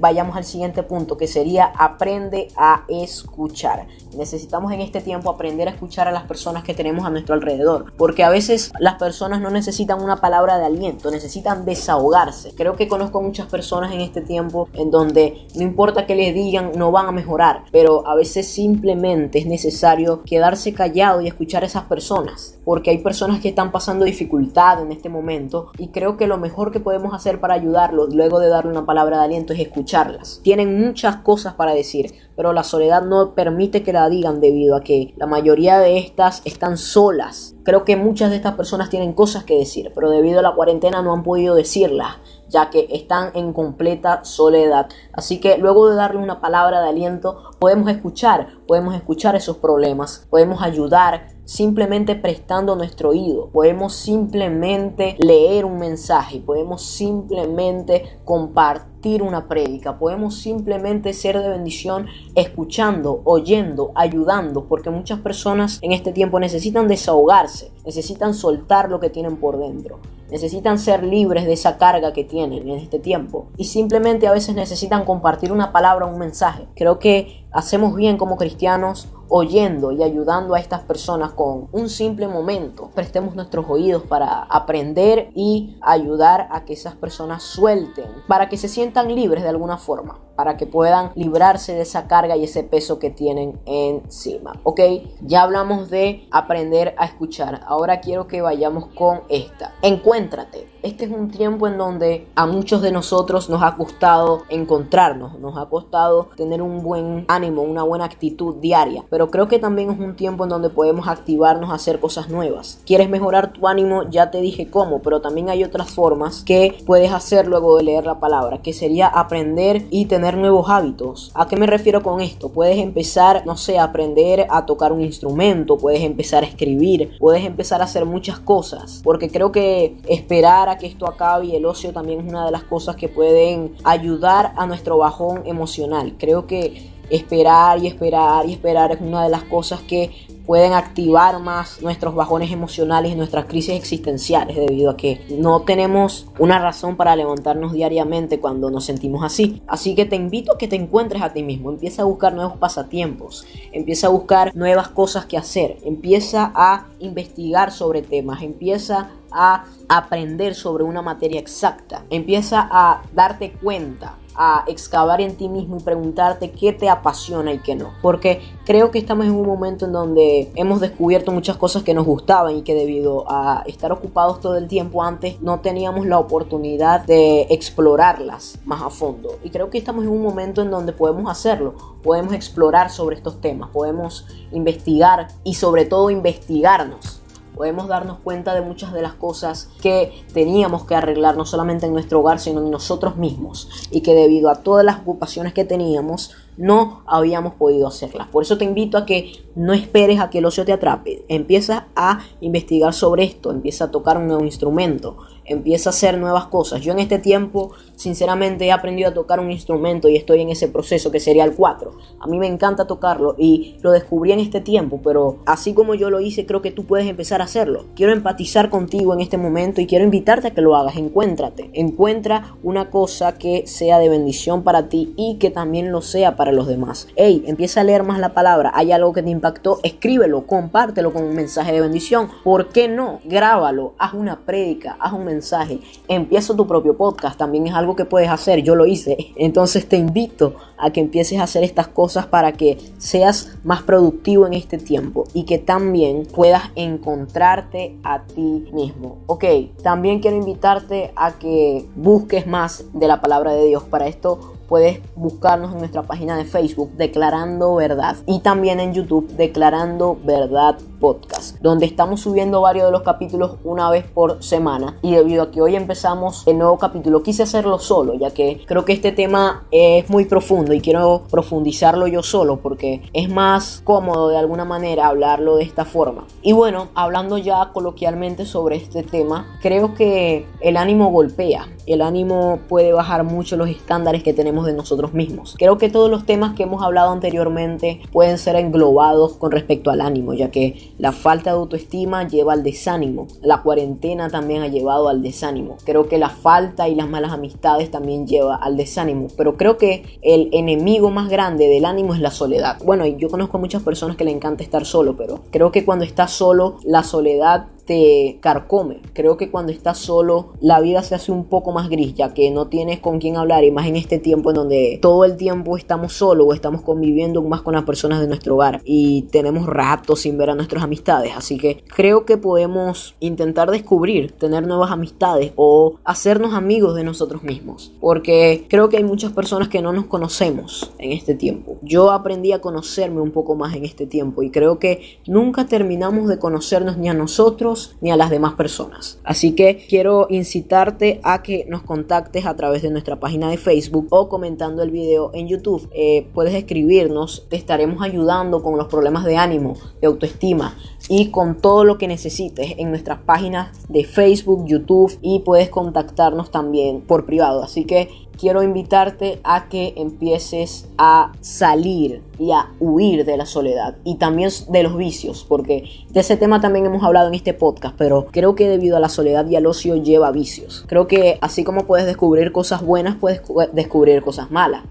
vayamos 0.00 0.36
al 0.36 0.44
siguiente 0.44 0.82
punto 0.82 1.16
que 1.16 1.28
sería 1.28 1.72
aprende 1.76 2.48
a 2.56 2.84
escuchar. 2.88 3.86
Necesitamos 4.16 4.72
en 4.72 4.80
este 4.80 5.00
tiempo 5.00 5.30
aprender 5.30 5.68
a 5.68 5.72
escuchar 5.72 6.08
a 6.08 6.12
las 6.12 6.24
personas 6.24 6.64
que 6.64 6.74
tenemos 6.74 7.04
a 7.04 7.10
nuestro 7.10 7.34
alrededor, 7.34 7.92
porque 7.96 8.24
a 8.24 8.30
veces 8.30 8.72
las 8.78 8.96
personas 8.96 9.40
no 9.40 9.50
necesitan 9.50 10.02
una 10.02 10.16
palabra 10.16 10.58
de 10.58 10.66
aliento, 10.66 11.10
necesitan 11.10 11.64
desahogarse. 11.64 12.54
Creo 12.54 12.74
que 12.74 12.88
conozco 12.88 13.22
muchas 13.22 13.46
personas 13.46 13.92
en 13.92 14.00
este 14.00 14.20
tiempo 14.20 14.68
en 14.72 14.90
donde 14.90 15.46
no 15.54 15.62
importa 15.62 16.06
que 16.06 16.14
les 16.14 16.34
digan, 16.34 16.72
no 16.76 16.90
van 16.90 17.06
a 17.06 17.12
mejorar, 17.12 17.64
pero 17.70 18.06
a 18.06 18.14
veces 18.14 18.48
simplemente 18.48 19.38
es 19.38 19.46
necesario 19.46 20.22
quedarse 20.22 20.72
callado 20.72 21.20
y 21.20 21.26
escuchar 21.26 21.62
a 21.62 21.66
esas 21.66 21.84
personas, 21.84 22.58
porque 22.64 22.90
hay 22.90 22.98
personas 22.98 23.40
que 23.40 23.48
están 23.48 23.72
pasando 23.72 24.04
dificultad 24.04 24.82
en 24.82 24.92
este 24.92 25.08
momento 25.08 25.70
y 25.78 25.88
creo 25.88 26.16
que 26.16 26.26
lo 26.26 26.38
mejor 26.38 26.72
que 26.72 26.80
podemos 26.80 27.14
hacer 27.14 27.40
para 27.40 27.54
ayudarlos 27.54 28.14
luego 28.14 28.40
de 28.40 28.48
darle 28.48 28.70
una 28.70 28.86
palabra 28.86 29.18
de 29.18 29.24
aliento 29.24 29.52
es 29.52 29.60
escucharlas. 29.60 30.40
Tienen 30.42 30.80
muchas 30.80 31.16
cosas 31.16 31.54
para 31.54 31.74
decir, 31.74 32.12
pero 32.36 32.52
la 32.52 32.64
soledad 32.64 33.02
no 33.02 33.34
permite 33.34 33.82
que 33.82 33.92
la 33.92 33.99
digan 34.08 34.40
debido 34.40 34.76
a 34.76 34.82
que 34.82 35.14
la 35.16 35.26
mayoría 35.26 35.78
de 35.78 35.98
estas 35.98 36.42
están 36.44 36.78
solas. 36.78 37.54
Creo 37.64 37.84
que 37.84 37.96
muchas 37.96 38.30
de 38.30 38.36
estas 38.36 38.54
personas 38.54 38.90
tienen 38.90 39.12
cosas 39.12 39.44
que 39.44 39.58
decir, 39.58 39.92
pero 39.94 40.10
debido 40.10 40.40
a 40.40 40.42
la 40.42 40.54
cuarentena 40.54 41.02
no 41.02 41.12
han 41.12 41.22
podido 41.22 41.54
decirlas, 41.54 42.16
ya 42.48 42.70
que 42.70 42.88
están 42.90 43.30
en 43.34 43.52
completa 43.52 44.24
soledad. 44.24 44.88
Así 45.12 45.40
que 45.40 45.58
luego 45.58 45.88
de 45.88 45.96
darle 45.96 46.20
una 46.20 46.40
palabra 46.40 46.80
de 46.80 46.88
aliento, 46.88 47.52
podemos 47.58 47.90
escuchar, 47.90 48.48
podemos 48.66 48.94
escuchar 48.94 49.36
esos 49.36 49.58
problemas, 49.58 50.26
podemos 50.30 50.62
ayudar 50.62 51.28
simplemente 51.44 52.14
prestando 52.14 52.76
nuestro 52.76 53.10
oído, 53.10 53.50
podemos 53.50 53.94
simplemente 53.94 55.16
leer 55.18 55.64
un 55.64 55.78
mensaje, 55.78 56.40
podemos 56.40 56.82
simplemente 56.82 58.18
compartir 58.24 58.89
una 59.22 59.48
prédica, 59.48 59.98
podemos 59.98 60.36
simplemente 60.36 61.12
ser 61.14 61.40
de 61.40 61.48
bendición 61.48 62.06
escuchando, 62.34 63.22
oyendo, 63.24 63.92
ayudando, 63.94 64.66
porque 64.66 64.90
muchas 64.90 65.20
personas 65.20 65.78
en 65.82 65.92
este 65.92 66.12
tiempo 66.12 66.38
necesitan 66.38 66.86
desahogarse, 66.86 67.72
necesitan 67.84 68.34
soltar 68.34 68.90
lo 68.90 69.00
que 69.00 69.10
tienen 69.10 69.36
por 69.36 69.58
dentro. 69.58 69.98
Necesitan 70.30 70.78
ser 70.78 71.02
libres 71.02 71.44
de 71.44 71.54
esa 71.54 71.76
carga 71.76 72.12
que 72.12 72.22
tienen 72.22 72.68
en 72.68 72.76
este 72.78 73.00
tiempo. 73.00 73.46
Y 73.56 73.64
simplemente 73.64 74.28
a 74.28 74.32
veces 74.32 74.54
necesitan 74.54 75.04
compartir 75.04 75.50
una 75.50 75.72
palabra, 75.72 76.06
un 76.06 76.20
mensaje. 76.20 76.68
Creo 76.76 77.00
que 77.00 77.44
hacemos 77.50 77.96
bien 77.96 78.16
como 78.16 78.36
cristianos 78.36 79.08
oyendo 79.30 79.92
y 79.92 80.02
ayudando 80.02 80.54
a 80.54 80.60
estas 80.60 80.80
personas 80.82 81.30
con 81.30 81.68
un 81.72 81.88
simple 81.88 82.28
momento. 82.28 82.90
Prestemos 82.94 83.34
nuestros 83.34 83.64
oídos 83.68 84.02
para 84.02 84.42
aprender 84.42 85.30
y 85.34 85.76
ayudar 85.80 86.48
a 86.50 86.64
que 86.64 86.74
esas 86.74 86.96
personas 86.96 87.42
suelten, 87.42 88.06
para 88.26 88.48
que 88.48 88.56
se 88.56 88.68
sientan 88.68 88.89
libres 89.14 89.42
de 89.42 89.48
alguna 89.48 89.76
forma, 89.76 90.18
para 90.40 90.56
que 90.56 90.64
puedan 90.64 91.10
librarse 91.16 91.74
de 91.74 91.82
esa 91.82 92.08
carga 92.08 92.34
y 92.34 92.44
ese 92.44 92.62
peso 92.62 92.98
que 92.98 93.10
tienen 93.10 93.60
encima. 93.66 94.58
Ok, 94.62 94.80
ya 95.20 95.42
hablamos 95.42 95.90
de 95.90 96.26
aprender 96.30 96.94
a 96.96 97.04
escuchar. 97.04 97.60
Ahora 97.66 98.00
quiero 98.00 98.26
que 98.26 98.40
vayamos 98.40 98.86
con 98.94 99.20
esta. 99.28 99.74
Encuéntrate. 99.82 100.66
Este 100.82 101.04
es 101.04 101.10
un 101.10 101.30
tiempo 101.30 101.66
en 101.66 101.76
donde 101.76 102.26
a 102.34 102.46
muchos 102.46 102.80
de 102.80 102.90
nosotros 102.90 103.50
nos 103.50 103.62
ha 103.62 103.76
costado 103.76 104.44
encontrarnos, 104.48 105.38
nos 105.38 105.58
ha 105.58 105.66
costado 105.66 106.30
tener 106.36 106.62
un 106.62 106.82
buen 106.82 107.26
ánimo, 107.28 107.60
una 107.60 107.82
buena 107.82 108.06
actitud 108.06 108.56
diaria, 108.56 109.04
pero 109.10 109.30
creo 109.30 109.46
que 109.46 109.58
también 109.58 109.90
es 109.90 109.98
un 109.98 110.16
tiempo 110.16 110.44
en 110.44 110.48
donde 110.48 110.70
podemos 110.70 111.06
activarnos 111.06 111.68
a 111.68 111.74
hacer 111.74 112.00
cosas 112.00 112.30
nuevas. 112.30 112.80
¿Quieres 112.86 113.10
mejorar 113.10 113.52
tu 113.52 113.68
ánimo? 113.68 114.08
Ya 114.08 114.30
te 114.30 114.40
dije 114.40 114.70
cómo, 114.70 115.02
pero 115.02 115.20
también 115.20 115.50
hay 115.50 115.64
otras 115.64 115.90
formas 115.90 116.44
que 116.44 116.78
puedes 116.86 117.12
hacer 117.12 117.46
luego 117.46 117.76
de 117.76 117.82
leer 117.82 118.06
la 118.06 118.18
palabra, 118.18 118.62
que 118.62 118.72
sería 118.72 119.06
aprender 119.06 119.84
y 119.90 120.06
nuevos 120.36 120.68
hábitos. 120.68 121.30
¿A 121.34 121.46
qué 121.46 121.56
me 121.56 121.66
refiero 121.66 122.02
con 122.02 122.20
esto? 122.20 122.50
Puedes 122.50 122.78
empezar, 122.78 123.44
no 123.46 123.56
sé, 123.56 123.78
a 123.78 123.84
aprender 123.84 124.46
a 124.50 124.66
tocar 124.66 124.92
un 124.92 125.00
instrumento, 125.00 125.76
puedes 125.76 126.02
empezar 126.02 126.44
a 126.44 126.46
escribir, 126.46 127.16
puedes 127.18 127.44
empezar 127.44 127.80
a 127.80 127.84
hacer 127.84 128.04
muchas 128.04 128.38
cosas, 128.38 129.00
porque 129.04 129.30
creo 129.30 129.52
que 129.52 129.96
esperar 130.08 130.78
que 130.78 130.86
esto 130.86 131.06
acabe 131.06 131.46
y 131.46 131.56
el 131.56 131.66
ocio 131.66 131.92
también 131.92 132.20
es 132.20 132.28
una 132.28 132.44
de 132.44 132.52
las 132.52 132.64
cosas 132.64 132.96
que 132.96 133.08
pueden 133.08 133.74
ayudar 133.84 134.52
a 134.56 134.66
nuestro 134.66 134.98
bajón 134.98 135.42
emocional. 135.46 136.14
Creo 136.18 136.46
que 136.46 136.90
esperar 137.10 137.82
y 137.82 137.86
esperar 137.86 138.46
y 138.46 138.52
esperar 138.52 138.92
es 138.92 139.00
una 139.00 139.24
de 139.24 139.30
las 139.30 139.42
cosas 139.44 139.80
que 139.80 140.10
pueden 140.50 140.72
activar 140.72 141.38
más 141.38 141.80
nuestros 141.80 142.12
bajones 142.14 142.50
emocionales 142.50 143.12
y 143.12 143.14
nuestras 143.14 143.44
crisis 143.44 143.76
existenciales 143.76 144.56
debido 144.56 144.90
a 144.90 144.96
que 144.96 145.20
no 145.30 145.60
tenemos 145.60 146.26
una 146.40 146.58
razón 146.58 146.96
para 146.96 147.14
levantarnos 147.14 147.72
diariamente 147.72 148.40
cuando 148.40 148.68
nos 148.68 148.84
sentimos 148.84 149.22
así. 149.22 149.62
Así 149.68 149.94
que 149.94 150.06
te 150.06 150.16
invito 150.16 150.52
a 150.52 150.58
que 150.58 150.66
te 150.66 150.74
encuentres 150.74 151.22
a 151.22 151.32
ti 151.32 151.44
mismo, 151.44 151.70
empieza 151.70 152.02
a 152.02 152.06
buscar 152.06 152.34
nuevos 152.34 152.56
pasatiempos, 152.56 153.46
empieza 153.70 154.08
a 154.08 154.10
buscar 154.10 154.56
nuevas 154.56 154.88
cosas 154.88 155.26
que 155.26 155.36
hacer, 155.36 155.76
empieza 155.84 156.50
a 156.54 156.86
investigar 156.98 157.70
sobre 157.70 158.02
temas, 158.02 158.42
empieza 158.42 159.10
a 159.30 159.66
aprender 159.88 160.56
sobre 160.56 160.82
una 160.82 161.00
materia 161.00 161.38
exacta, 161.38 162.04
empieza 162.10 162.68
a 162.68 163.02
darte 163.14 163.52
cuenta 163.52 164.16
a 164.42 164.64
excavar 164.68 165.20
en 165.20 165.36
ti 165.36 165.50
mismo 165.50 165.76
y 165.76 165.80
preguntarte 165.80 166.50
qué 166.50 166.72
te 166.72 166.88
apasiona 166.88 167.52
y 167.52 167.58
qué 167.58 167.74
no. 167.74 167.92
Porque 168.00 168.40
creo 168.64 168.90
que 168.90 168.98
estamos 168.98 169.26
en 169.26 169.32
un 169.32 169.46
momento 169.46 169.84
en 169.84 169.92
donde 169.92 170.50
hemos 170.54 170.80
descubierto 170.80 171.30
muchas 171.30 171.58
cosas 171.58 171.82
que 171.82 171.92
nos 171.92 172.06
gustaban 172.06 172.56
y 172.56 172.62
que 172.62 172.74
debido 172.74 173.30
a 173.30 173.62
estar 173.66 173.92
ocupados 173.92 174.40
todo 174.40 174.56
el 174.56 174.66
tiempo 174.66 175.02
antes 175.02 175.42
no 175.42 175.60
teníamos 175.60 176.06
la 176.06 176.18
oportunidad 176.18 177.04
de 177.04 177.42
explorarlas 177.50 178.58
más 178.64 178.80
a 178.80 178.88
fondo. 178.88 179.38
Y 179.44 179.50
creo 179.50 179.68
que 179.68 179.76
estamos 179.76 180.04
en 180.04 180.10
un 180.10 180.22
momento 180.22 180.62
en 180.62 180.70
donde 180.70 180.94
podemos 180.94 181.30
hacerlo. 181.30 181.74
Podemos 182.02 182.32
explorar 182.32 182.88
sobre 182.88 183.16
estos 183.16 183.42
temas, 183.42 183.68
podemos 183.68 184.26
investigar 184.52 185.28
y 185.44 185.52
sobre 185.52 185.84
todo 185.84 186.08
investigarnos 186.08 187.19
podemos 187.60 187.88
darnos 187.88 188.20
cuenta 188.20 188.54
de 188.54 188.62
muchas 188.62 188.90
de 188.94 189.02
las 189.02 189.12
cosas 189.12 189.68
que 189.82 190.24
teníamos 190.32 190.84
que 190.84 190.94
arreglar, 190.94 191.36
no 191.36 191.44
solamente 191.44 191.84
en 191.84 191.92
nuestro 191.92 192.20
hogar, 192.20 192.40
sino 192.40 192.60
en 192.60 192.70
nosotros 192.70 193.18
mismos, 193.18 193.68
y 193.90 194.00
que 194.00 194.14
debido 194.14 194.48
a 194.48 194.62
todas 194.62 194.82
las 194.82 195.00
ocupaciones 195.00 195.52
que 195.52 195.66
teníamos, 195.66 196.34
no 196.56 197.02
habíamos 197.04 197.56
podido 197.56 197.86
hacerlas. 197.86 198.28
Por 198.28 198.44
eso 198.44 198.56
te 198.56 198.64
invito 198.64 198.96
a 198.96 199.04
que 199.04 199.44
no 199.54 199.74
esperes 199.74 200.20
a 200.20 200.30
que 200.30 200.38
el 200.38 200.46
ocio 200.46 200.64
te 200.64 200.72
atrape. 200.72 201.26
Empieza 201.28 201.88
a 201.94 202.20
investigar 202.40 202.94
sobre 202.94 203.24
esto, 203.24 203.50
empieza 203.50 203.84
a 203.84 203.90
tocar 203.90 204.16
un 204.16 204.28
nuevo 204.28 204.44
instrumento, 204.44 205.18
empieza 205.52 205.90
a 205.90 205.92
hacer 205.92 206.18
nuevas 206.18 206.46
cosas. 206.46 206.80
Yo 206.80 206.92
en 206.92 207.00
este 207.00 207.18
tiempo, 207.18 207.72
sinceramente, 207.96 208.66
he 208.66 208.72
aprendido 208.72 209.10
a 209.10 209.14
tocar 209.14 209.40
un 209.40 209.50
instrumento 209.50 210.08
y 210.08 210.16
estoy 210.16 210.40
en 210.40 210.50
ese 210.50 210.68
proceso 210.68 211.10
que 211.10 211.20
sería 211.20 211.44
el 211.44 211.54
4. 211.54 211.92
A 212.20 212.26
mí 212.26 212.38
me 212.38 212.46
encanta 212.46 212.86
tocarlo 212.86 213.34
y 213.36 213.76
lo 213.82 213.90
descubrí 213.90 214.32
en 214.32 214.40
este 214.40 214.60
tiempo, 214.60 215.00
pero 215.02 215.38
así 215.46 215.74
como 215.74 215.94
yo 215.94 216.08
lo 216.08 216.20
hice, 216.20 216.46
creo 216.46 216.62
que 216.62 216.70
tú 216.70 216.84
puedes 216.84 217.08
empezar 217.08 217.40
a 217.40 217.44
hacerlo. 217.44 217.86
Quiero 217.96 218.12
empatizar 218.12 218.70
contigo 218.70 219.12
en 219.12 219.20
este 219.20 219.38
momento 219.38 219.80
y 219.80 219.86
quiero 219.86 220.04
invitarte 220.04 220.48
a 220.48 220.54
que 220.54 220.60
lo 220.60 220.76
hagas. 220.76 220.96
Encuéntrate, 220.96 221.70
encuentra 221.74 222.54
una 222.62 222.90
cosa 222.90 223.36
que 223.36 223.66
sea 223.66 223.98
de 223.98 224.08
bendición 224.08 224.62
para 224.62 224.88
ti 224.88 225.12
y 225.16 225.36
que 225.38 225.50
también 225.50 225.90
lo 225.90 226.02
sea 226.02 226.36
para 226.36 226.52
los 226.52 226.66
demás. 226.66 227.08
Hey, 227.16 227.42
empieza 227.46 227.80
a 227.80 227.84
leer 227.84 228.04
más 228.04 228.20
la 228.20 228.34
palabra. 228.34 228.70
Hay 228.74 228.92
algo 228.92 229.12
que 229.12 229.22
te 229.22 229.30
impactó, 229.30 229.80
escríbelo, 229.82 230.46
compártelo 230.46 231.12
con 231.12 231.24
un 231.24 231.34
mensaje 231.34 231.72
de 231.72 231.80
bendición. 231.80 232.28
¿Por 232.44 232.68
qué 232.68 232.88
no? 232.88 233.20
Grábalo, 233.24 233.94
haz 233.98 234.14
una 234.14 234.40
prédica, 234.40 234.96
haz 235.00 235.12
un 235.12 235.24
mensaje 235.24 235.39
mensaje, 235.40 235.80
empieza 236.06 236.54
tu 236.54 236.66
propio 236.66 236.96
podcast, 236.96 237.38
también 237.38 237.66
es 237.66 237.74
algo 237.74 237.96
que 237.96 238.04
puedes 238.04 238.28
hacer, 238.28 238.62
yo 238.62 238.74
lo 238.74 238.84
hice. 238.84 239.16
Entonces 239.36 239.88
te 239.88 239.96
invito 239.96 240.54
a 240.76 240.90
que 240.90 241.00
empieces 241.00 241.38
a 241.38 241.44
hacer 241.44 241.64
estas 241.64 241.88
cosas 241.88 242.26
para 242.26 242.52
que 242.52 242.76
seas 242.98 243.56
más 243.64 243.82
productivo 243.82 244.46
en 244.46 244.52
este 244.52 244.76
tiempo 244.76 245.24
y 245.32 245.44
que 245.44 245.58
también 245.58 246.26
puedas 246.26 246.64
encontrarte 246.74 247.96
a 248.02 248.22
ti 248.22 248.66
mismo. 248.72 249.18
Ok, 249.26 249.44
también 249.82 250.20
quiero 250.20 250.36
invitarte 250.36 251.12
a 251.16 251.32
que 251.32 251.86
busques 251.96 252.46
más 252.46 252.84
de 252.92 253.08
la 253.08 253.20
palabra 253.20 253.52
de 253.54 253.66
Dios. 253.66 253.82
Para 253.84 254.08
esto 254.08 254.59
puedes 254.70 255.00
buscarnos 255.16 255.72
en 255.72 255.78
nuestra 255.78 256.04
página 256.04 256.36
de 256.36 256.44
Facebook 256.44 256.92
Declarando 256.92 257.74
Verdad 257.74 258.16
y 258.24 258.38
también 258.38 258.78
en 258.78 258.94
YouTube 258.94 259.26
Declarando 259.32 260.16
Verdad 260.24 260.78
Podcast, 261.00 261.58
donde 261.60 261.86
estamos 261.86 262.20
subiendo 262.20 262.60
varios 262.60 262.86
de 262.86 262.92
los 262.92 263.02
capítulos 263.02 263.56
una 263.64 263.90
vez 263.90 264.04
por 264.04 264.44
semana 264.44 264.96
y 265.02 265.12
debido 265.12 265.42
a 265.42 265.50
que 265.50 265.60
hoy 265.60 265.74
empezamos 265.74 266.46
el 266.46 266.56
nuevo 266.58 266.78
capítulo 266.78 267.22
quise 267.22 267.42
hacerlo 267.42 267.80
solo 267.80 268.14
ya 268.14 268.30
que 268.30 268.62
creo 268.64 268.84
que 268.84 268.92
este 268.92 269.10
tema 269.10 269.64
es 269.72 270.08
muy 270.08 270.26
profundo 270.26 270.72
y 270.72 270.80
quiero 270.80 271.24
profundizarlo 271.30 272.06
yo 272.06 272.22
solo 272.22 272.60
porque 272.60 273.02
es 273.12 273.28
más 273.28 273.80
cómodo 273.82 274.28
de 274.28 274.38
alguna 274.38 274.64
manera 274.64 275.08
hablarlo 275.08 275.56
de 275.56 275.64
esta 275.64 275.84
forma. 275.84 276.26
Y 276.42 276.52
bueno, 276.52 276.88
hablando 276.94 277.38
ya 277.38 277.70
coloquialmente 277.72 278.44
sobre 278.44 278.76
este 278.76 279.02
tema, 279.02 279.58
creo 279.62 279.94
que 279.94 280.46
el 280.60 280.76
ánimo 280.76 281.10
golpea 281.10 281.66
el 281.86 282.02
ánimo 282.02 282.60
puede 282.68 282.92
bajar 282.92 283.24
mucho 283.24 283.56
los 283.56 283.68
estándares 283.68 284.22
que 284.22 284.32
tenemos 284.32 284.59
de 284.66 284.72
nosotros 284.72 285.14
mismos. 285.14 285.54
Creo 285.58 285.78
que 285.78 285.88
todos 285.88 286.10
los 286.10 286.26
temas 286.26 286.54
que 286.54 286.64
hemos 286.64 286.82
hablado 286.82 287.10
anteriormente 287.10 288.00
pueden 288.12 288.38
ser 288.38 288.56
englobados 288.56 289.34
con 289.34 289.50
respecto 289.50 289.90
al 289.90 290.00
ánimo, 290.00 290.34
ya 290.34 290.50
que 290.50 290.92
la 290.98 291.12
falta 291.12 291.50
de 291.50 291.56
autoestima 291.56 292.26
lleva 292.26 292.52
al 292.52 292.62
desánimo. 292.62 293.26
La 293.42 293.62
cuarentena 293.62 294.28
también 294.28 294.62
ha 294.62 294.68
llevado 294.68 295.08
al 295.08 295.22
desánimo. 295.22 295.76
Creo 295.84 296.08
que 296.08 296.18
la 296.18 296.30
falta 296.30 296.88
y 296.88 296.94
las 296.94 297.08
malas 297.08 297.32
amistades 297.32 297.90
también 297.90 298.26
lleva 298.26 298.56
al 298.56 298.76
desánimo. 298.76 299.28
Pero 299.36 299.56
creo 299.56 299.76
que 299.76 300.18
el 300.22 300.48
enemigo 300.52 301.10
más 301.10 301.28
grande 301.28 301.66
del 301.66 301.84
ánimo 301.84 302.14
es 302.14 302.20
la 302.20 302.30
soledad. 302.30 302.78
Bueno, 302.84 303.06
yo 303.06 303.28
conozco 303.28 303.56
a 303.56 303.60
muchas 303.60 303.82
personas 303.82 304.16
que 304.16 304.24
le 304.24 304.30
encanta 304.30 304.62
estar 304.62 304.84
solo, 304.84 305.16
pero 305.16 305.40
creo 305.50 305.72
que 305.72 305.84
cuando 305.84 306.04
estás 306.04 306.32
solo, 306.32 306.78
la 306.84 307.02
soledad 307.02 307.66
te 307.90 308.38
carcome. 308.40 309.00
Creo 309.14 309.36
que 309.36 309.50
cuando 309.50 309.72
estás 309.72 309.98
solo 309.98 310.52
la 310.60 310.80
vida 310.80 311.02
se 311.02 311.16
hace 311.16 311.32
un 311.32 311.46
poco 311.46 311.72
más 311.72 311.88
gris, 311.88 312.14
ya 312.14 312.32
que 312.32 312.52
no 312.52 312.68
tienes 312.68 313.00
con 313.00 313.18
quién 313.18 313.36
hablar 313.36 313.64
y 313.64 313.72
más 313.72 313.88
en 313.88 313.96
este 313.96 314.20
tiempo 314.20 314.50
en 314.50 314.54
donde 314.54 315.00
todo 315.02 315.24
el 315.24 315.36
tiempo 315.36 315.76
estamos 315.76 316.12
solos 316.12 316.46
o 316.48 316.54
estamos 316.54 316.82
conviviendo 316.82 317.42
más 317.42 317.62
con 317.62 317.74
las 317.74 317.82
personas 317.82 318.20
de 318.20 318.28
nuestro 318.28 318.54
hogar 318.54 318.80
y 318.84 319.22
tenemos 319.32 319.66
ratos 319.66 320.20
sin 320.20 320.38
ver 320.38 320.50
a 320.50 320.54
nuestras 320.54 320.84
amistades. 320.84 321.32
Así 321.36 321.58
que 321.58 321.82
creo 321.88 322.24
que 322.26 322.36
podemos 322.36 323.16
intentar 323.18 323.72
descubrir, 323.72 324.30
tener 324.38 324.64
nuevas 324.68 324.92
amistades 324.92 325.50
o 325.56 325.98
hacernos 326.04 326.54
amigos 326.54 326.94
de 326.94 327.02
nosotros 327.02 327.42
mismos. 327.42 327.92
Porque 328.00 328.66
creo 328.68 328.88
que 328.88 328.98
hay 328.98 329.04
muchas 329.04 329.32
personas 329.32 329.66
que 329.66 329.82
no 329.82 329.92
nos 329.92 330.06
conocemos 330.06 330.92
en 330.98 331.10
este 331.10 331.34
tiempo. 331.34 331.78
Yo 331.82 332.12
aprendí 332.12 332.52
a 332.52 332.60
conocerme 332.60 333.20
un 333.20 333.32
poco 333.32 333.56
más 333.56 333.74
en 333.74 333.84
este 333.84 334.06
tiempo 334.06 334.44
y 334.44 334.52
creo 334.52 334.78
que 334.78 335.18
nunca 335.26 335.66
terminamos 335.66 336.28
de 336.28 336.38
conocernos 336.38 336.96
ni 336.96 337.08
a 337.08 337.14
nosotros 337.14 337.79
ni 338.00 338.10
a 338.10 338.16
las 338.16 338.30
demás 338.30 338.54
personas. 338.54 339.18
Así 339.24 339.54
que 339.54 339.86
quiero 339.88 340.26
incitarte 340.30 341.20
a 341.22 341.42
que 341.42 341.66
nos 341.68 341.82
contactes 341.82 342.46
a 342.46 342.56
través 342.56 342.82
de 342.82 342.90
nuestra 342.90 343.20
página 343.20 343.50
de 343.50 343.56
Facebook 343.56 344.06
o 344.10 344.28
comentando 344.28 344.82
el 344.82 344.90
video 344.90 345.30
en 345.34 345.48
YouTube. 345.48 345.88
Eh, 345.92 346.26
puedes 346.34 346.54
escribirnos, 346.54 347.46
te 347.48 347.56
estaremos 347.56 348.02
ayudando 348.02 348.62
con 348.62 348.76
los 348.76 348.88
problemas 348.88 349.24
de 349.24 349.36
ánimo, 349.36 349.76
de 350.00 350.06
autoestima 350.06 350.76
y 351.08 351.30
con 351.30 351.56
todo 351.56 351.84
lo 351.84 351.98
que 351.98 352.08
necesites 352.08 352.74
en 352.78 352.90
nuestras 352.90 353.20
páginas 353.20 353.70
de 353.88 354.04
Facebook, 354.04 354.66
YouTube 354.66 355.18
y 355.22 355.40
puedes 355.40 355.68
contactarnos 355.70 356.50
también 356.50 357.00
por 357.00 357.26
privado. 357.26 357.62
Así 357.62 357.84
que 357.84 358.08
quiero 358.40 358.62
invitarte 358.62 359.38
a 359.44 359.68
que 359.68 359.92
empieces 359.96 360.88
a 360.96 361.32
salir 361.42 362.22
y 362.38 362.52
a 362.52 362.70
huir 362.80 363.26
de 363.26 363.36
la 363.36 363.44
soledad 363.44 363.96
y 364.02 364.14
también 364.14 364.50
de 364.70 364.82
los 364.82 364.96
vicios, 364.96 365.44
porque 365.46 365.84
de 366.08 366.20
ese 366.20 366.38
tema 366.38 366.58
también 366.58 366.86
hemos 366.86 367.04
hablado 367.04 367.28
en 367.28 367.34
este 367.34 367.52
podcast, 367.52 367.94
pero 367.98 368.28
creo 368.30 368.54
que 368.54 368.66
debido 368.66 368.96
a 368.96 369.00
la 369.00 369.10
soledad 369.10 369.46
y 369.46 369.56
al 369.56 369.66
ocio 369.66 369.96
lleva 369.96 370.32
vicios. 370.32 370.84
Creo 370.88 371.06
que 371.06 371.36
así 371.42 371.64
como 371.64 371.86
puedes 371.86 372.06
descubrir 372.06 372.50
cosas 372.50 372.82
buenas, 372.82 373.16
puedes 373.16 373.42
descubrir 373.74 374.22
cosas 374.22 374.50
malas. 374.50 374.84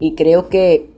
Y 0.00 0.14
creo 0.14 0.48
que 0.48 0.90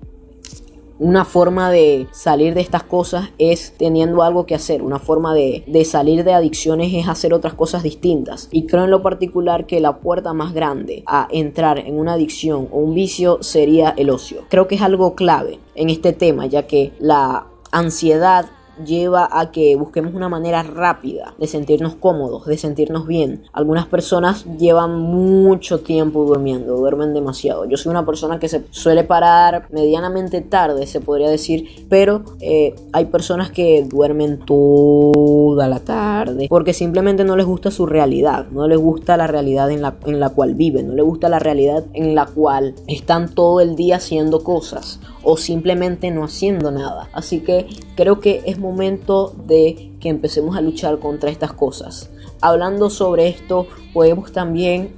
una 0.99 1.25
forma 1.25 1.71
de 1.71 2.09
salir 2.11 2.55
de 2.55 2.61
estas 2.61 2.83
cosas 2.83 3.31
es 3.39 3.75
teniendo 3.77 4.23
algo 4.23 4.47
que 4.47 4.55
hacer. 4.55 4.83
Una 4.83 4.99
forma 4.99 5.35
de, 5.35 5.65
salir 5.85 6.25
de 6.25 6.33
adicciones 6.33 6.93
es 6.93 7.09
hacer 7.09 7.33
otras 7.33 7.55
cosas 7.55 7.83
distintas. 7.83 8.49
Y 8.51 8.67
creo 8.67 8.85
en 8.85 8.91
lo 8.91 9.03
particular 9.03 9.67
que 9.67 9.81
la 9.81 9.99
puerta 9.99 10.33
más 10.33 10.53
grande 10.53 11.05
a 11.07 11.29
entrar 11.31 11.79
en 11.79 11.99
una 11.99 12.15
adicción 12.15 12.69
o 12.73 12.79
un 12.79 12.95
vicio 12.95 13.43
sería 13.43 13.95
el 13.97 14.11
ocio. 14.11 14.43
Creo 14.49 14.67
que 14.67 14.75
es 14.75 14.83
algo 14.83 15.15
clave 15.15 15.61
en 15.75 15.91
este 15.91 16.13
tema, 16.13 16.47
ya 16.47 16.67
que 16.67 16.93
la 16.99 17.47
ansiedad 17.71 18.47
lleva 18.85 19.29
a 19.31 19.51
que 19.51 19.77
busquemos 19.77 20.15
una 20.15 20.29
manera 20.29 20.63
rápida 20.63 21.35
de 21.39 21.47
sentirnos 21.47 21.95
cómodos, 21.95 22.47
de 22.47 22.59
sentirnos 22.59 23.07
bien. 23.07 23.43
Algunas 23.53 23.87
personas 23.87 24.45
llevan 24.59 24.99
mucho 24.99 25.81
tiempo 25.81 26.25
durmiendo, 26.25 26.77
duermen 26.77 27.15
demasiado. 27.15 27.65
Yo 27.65 27.77
soy 27.77 27.91
una 27.91 28.07
persona 28.07 28.39
que 28.39 28.49
se 28.49 28.65
suele 28.71 29.05
parar 29.05 29.67
medianamente 29.71 30.41
tarde, 30.41 30.87
se 30.87 31.01
podría 31.01 31.29
decir, 31.29 31.87
pero 31.89 32.23
eh, 32.41 32.75
hay 32.93 33.07
personas 33.07 33.51
que 33.51 33.85
duermen 33.85 34.41
toda 34.41 35.69
la 35.69 35.81
tarde 35.81 36.47
porque 36.49 36.73
simplemente 36.73 37.25
no 37.25 37.37
les 37.37 37.47
gusta 37.47 37.71
su 37.71 37.87
realidad, 37.87 38.47
no 38.51 38.67
les 38.69 38.79
gusta 38.79 39.17
la 39.17 39.27
realidad 39.27 39.71
en 39.71 39.83
la, 39.83 39.97
en 40.07 40.21
la 40.21 40.31
cual 40.31 40.55
viven, 40.55 40.89
no 40.89 40.95
les 40.95 41.05
gusta 41.05 41.29
la 41.29 41.39
realidad 41.39 41.85
en 41.93 42.15
la 42.15 42.27
cual 42.27 42.75
están 42.87 43.35
todo 43.35 43.61
el 43.61 43.77
día 43.77 43.97
haciendo 43.97 44.43
cosas 44.43 45.01
o 45.23 45.37
simplemente 45.37 46.11
no 46.11 46.25
haciendo 46.25 46.71
nada. 46.71 47.09
Así 47.13 47.41
que 47.41 47.67
creo 47.97 48.21
que 48.21 48.43
es 48.47 48.59
momento 48.59 49.35
de 49.47 49.93
que 50.01 50.09
empecemos 50.09 50.57
a 50.57 50.61
luchar 50.61 50.99
contra 50.99 51.31
estas 51.31 51.53
cosas. 51.53 52.11
Hablando 52.41 52.91
sobre 52.91 53.29
esto, 53.29 53.67
podemos 53.93 54.33
también 54.33 54.95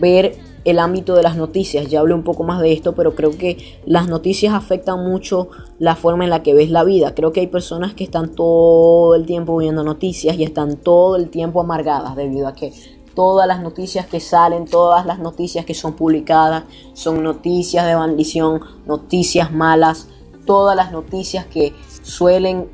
ver 0.00 0.36
el 0.64 0.78
ámbito 0.78 1.14
de 1.14 1.22
las 1.22 1.36
noticias. 1.36 1.88
Ya 1.88 2.00
hablé 2.00 2.14
un 2.14 2.22
poco 2.22 2.42
más 2.42 2.60
de 2.60 2.72
esto, 2.72 2.94
pero 2.94 3.14
creo 3.14 3.36
que 3.36 3.80
las 3.84 4.08
noticias 4.08 4.54
afectan 4.54 5.04
mucho 5.04 5.48
la 5.78 5.94
forma 5.94 6.24
en 6.24 6.30
la 6.30 6.42
que 6.42 6.54
ves 6.54 6.70
la 6.70 6.84
vida. 6.84 7.14
Creo 7.14 7.32
que 7.32 7.40
hay 7.40 7.46
personas 7.46 7.94
que 7.94 8.04
están 8.04 8.34
todo 8.34 9.14
el 9.14 9.26
tiempo 9.26 9.56
viendo 9.56 9.84
noticias 9.84 10.36
y 10.36 10.44
están 10.44 10.76
todo 10.76 11.16
el 11.16 11.28
tiempo 11.28 11.60
amargadas 11.60 12.16
debido 12.16 12.48
a 12.48 12.54
que 12.54 12.72
todas 13.14 13.46
las 13.46 13.60
noticias 13.60 14.06
que 14.06 14.20
salen, 14.20 14.66
todas 14.66 15.06
las 15.06 15.18
noticias 15.18 15.64
que 15.64 15.74
son 15.74 15.94
publicadas 15.94 16.64
son 16.92 17.22
noticias 17.22 17.86
de 17.86 17.96
maldición, 17.96 18.60
noticias 18.86 19.52
malas, 19.52 20.08
todas 20.44 20.76
las 20.76 20.92
noticias 20.92 21.46
que 21.46 21.74
suelen 22.02 22.68